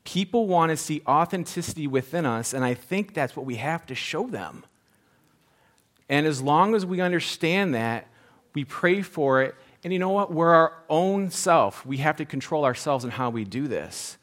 People 0.03 0.47
want 0.47 0.71
to 0.71 0.77
see 0.77 1.01
authenticity 1.07 1.87
within 1.87 2.25
us, 2.25 2.53
and 2.53 2.63
I 2.63 2.73
think 2.73 3.13
that's 3.13 3.35
what 3.35 3.45
we 3.45 3.55
have 3.55 3.85
to 3.87 3.95
show 3.95 4.27
them. 4.27 4.65
And 6.09 6.25
as 6.25 6.41
long 6.41 6.75
as 6.75 6.85
we 6.85 7.01
understand 7.01 7.73
that, 7.75 8.07
we 8.53 8.65
pray 8.65 9.01
for 9.01 9.43
it, 9.43 9.55
and 9.83 9.93
you 9.93 9.99
know 9.99 10.09
what? 10.09 10.33
We're 10.33 10.51
our 10.51 10.73
own 10.89 11.29
self. 11.29 11.85
We 11.85 11.97
have 11.97 12.17
to 12.17 12.25
control 12.25 12.65
ourselves 12.65 13.05
in 13.05 13.11
how 13.11 13.29
we 13.29 13.43
do 13.43 13.67
this. 13.67 14.17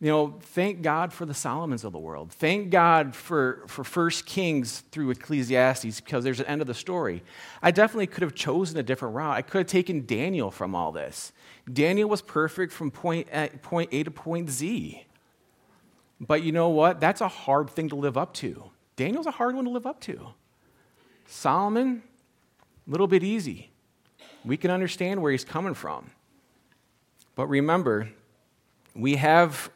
You 0.00 0.08
know, 0.08 0.38
thank 0.40 0.82
God 0.82 1.12
for 1.12 1.26
the 1.26 1.34
Solomons 1.34 1.84
of 1.84 1.92
the 1.92 1.98
world. 1.98 2.32
Thank 2.32 2.70
God 2.70 3.14
for, 3.14 3.62
for 3.68 3.84
First 3.84 4.26
Kings 4.26 4.80
through 4.90 5.10
Ecclesiastes 5.10 6.00
because 6.00 6.24
there's 6.24 6.40
an 6.40 6.46
end 6.46 6.60
of 6.60 6.66
the 6.66 6.74
story. 6.74 7.22
I 7.62 7.70
definitely 7.70 8.08
could 8.08 8.22
have 8.22 8.34
chosen 8.34 8.78
a 8.78 8.82
different 8.82 9.14
route. 9.14 9.36
I 9.36 9.42
could 9.42 9.58
have 9.58 9.66
taken 9.68 10.04
Daniel 10.04 10.50
from 10.50 10.74
all 10.74 10.90
this. 10.90 11.32
Daniel 11.72 12.08
was 12.08 12.20
perfect 12.20 12.72
from 12.72 12.90
point 12.90 13.28
A, 13.32 13.48
point 13.62 13.90
a 13.92 14.02
to 14.02 14.10
point 14.10 14.50
Z. 14.50 15.06
But 16.20 16.42
you 16.42 16.50
know 16.50 16.68
what? 16.68 16.98
That's 16.98 17.20
a 17.20 17.28
hard 17.28 17.70
thing 17.70 17.88
to 17.90 17.96
live 17.96 18.16
up 18.16 18.34
to. 18.34 18.70
Daniel's 18.96 19.26
a 19.26 19.30
hard 19.30 19.54
one 19.54 19.64
to 19.66 19.70
live 19.70 19.86
up 19.86 20.00
to. 20.00 20.34
Solomon, 21.26 22.02
a 22.86 22.90
little 22.90 23.06
bit 23.06 23.22
easy. 23.22 23.70
We 24.44 24.56
can 24.56 24.70
understand 24.70 25.22
where 25.22 25.32
he's 25.32 25.44
coming 25.44 25.74
from. 25.74 26.10
But 27.34 27.46
remember, 27.46 28.08
we 28.94 29.16
have 29.16 29.70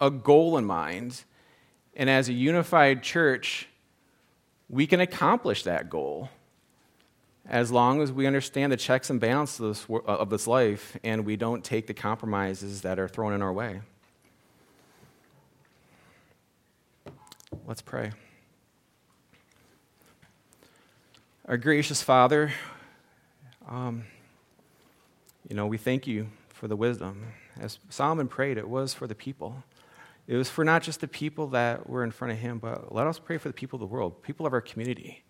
a 0.00 0.10
goal 0.10 0.56
in 0.56 0.64
mind, 0.64 1.24
and 1.96 2.08
as 2.08 2.28
a 2.28 2.32
unified 2.32 3.02
church, 3.02 3.68
we 4.68 4.86
can 4.86 5.00
accomplish 5.00 5.64
that 5.64 5.90
goal 5.90 6.30
as 7.48 7.72
long 7.72 8.02
as 8.02 8.12
we 8.12 8.26
understand 8.26 8.70
the 8.70 8.76
checks 8.76 9.08
and 9.08 9.18
balances 9.18 9.60
of 9.60 9.88
this, 9.88 10.02
uh, 10.06 10.24
this 10.26 10.46
life 10.46 10.96
and 11.02 11.24
we 11.24 11.34
don't 11.36 11.64
take 11.64 11.86
the 11.86 11.94
compromises 11.94 12.82
that 12.82 12.98
are 12.98 13.08
thrown 13.08 13.32
in 13.32 13.40
our 13.40 13.52
way. 13.52 13.80
Let's 17.66 17.80
pray. 17.80 18.12
Our 21.48 21.56
gracious 21.56 22.02
Father, 22.02 22.52
um, 23.66 24.04
you 25.48 25.56
know, 25.56 25.66
we 25.66 25.78
thank 25.78 26.06
you 26.06 26.28
for 26.50 26.68
the 26.68 26.76
wisdom. 26.76 27.24
As 27.58 27.78
Solomon 27.88 28.28
prayed, 28.28 28.58
it 28.58 28.68
was 28.68 28.92
for 28.92 29.06
the 29.06 29.14
people. 29.14 29.64
It 30.26 30.36
was 30.36 30.50
for 30.50 30.62
not 30.62 30.82
just 30.82 31.00
the 31.00 31.08
people 31.08 31.46
that 31.46 31.88
were 31.88 32.04
in 32.04 32.10
front 32.10 32.32
of 32.32 32.38
him, 32.38 32.58
but 32.58 32.94
let 32.94 33.06
us 33.06 33.18
pray 33.18 33.38
for 33.38 33.48
the 33.48 33.54
people 33.54 33.78
of 33.78 33.80
the 33.80 33.86
world, 33.86 34.22
people 34.22 34.44
of 34.44 34.52
our 34.52 34.60
community. 34.60 35.24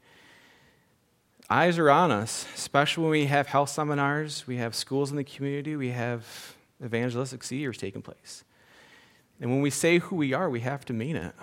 Eyes 1.49 1.79
are 1.79 1.89
on 1.89 2.11
us, 2.11 2.47
especially 2.53 3.05
when 3.05 3.13
we 3.13 3.27
have 3.27 3.47
health 3.47 3.71
seminars, 3.71 4.45
we 4.45 4.57
have 4.57 4.75
schools 4.75 5.13
in 5.13 5.17
the 5.17 5.23
community, 5.23 5.77
we 5.77 5.91
have 5.91 6.57
evangelistic 6.85 7.45
series 7.45 7.79
taking 7.79 8.03
place. 8.03 8.43
And 9.41 9.53
when 9.53 9.63
we 9.63 9.71
say 9.71 9.99
who 9.99 10.17
we 10.17 10.33
are, 10.33 10.51
we 10.51 10.63
have 10.63 10.85
to 10.87 10.93
mean 10.93 11.15
it 11.15 11.37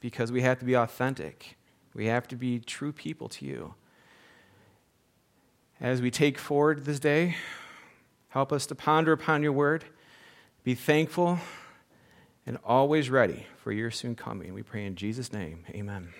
because 0.00 0.30
we 0.30 0.42
have 0.42 0.58
to 0.58 0.66
be 0.66 0.74
authentic. 0.74 1.56
We 1.94 2.04
have 2.08 2.28
to 2.28 2.36
be 2.36 2.58
true 2.58 2.92
people 2.92 3.30
to 3.30 3.46
you. 3.46 3.74
As 5.80 6.00
we 6.00 6.10
take 6.10 6.38
forward 6.38 6.84
this 6.84 6.98
day, 6.98 7.36
help 8.28 8.52
us 8.52 8.64
to 8.66 8.74
ponder 8.74 9.12
upon 9.12 9.42
your 9.42 9.52
word, 9.52 9.84
be 10.64 10.74
thankful 10.74 11.38
and 12.46 12.58
always 12.64 13.10
ready 13.10 13.46
for 13.62 13.72
your 13.72 13.90
soon 13.90 14.14
coming. 14.14 14.54
We 14.54 14.62
pray 14.62 14.86
in 14.86 14.94
Jesus' 14.94 15.32
name. 15.32 15.64
Amen. 15.70 16.14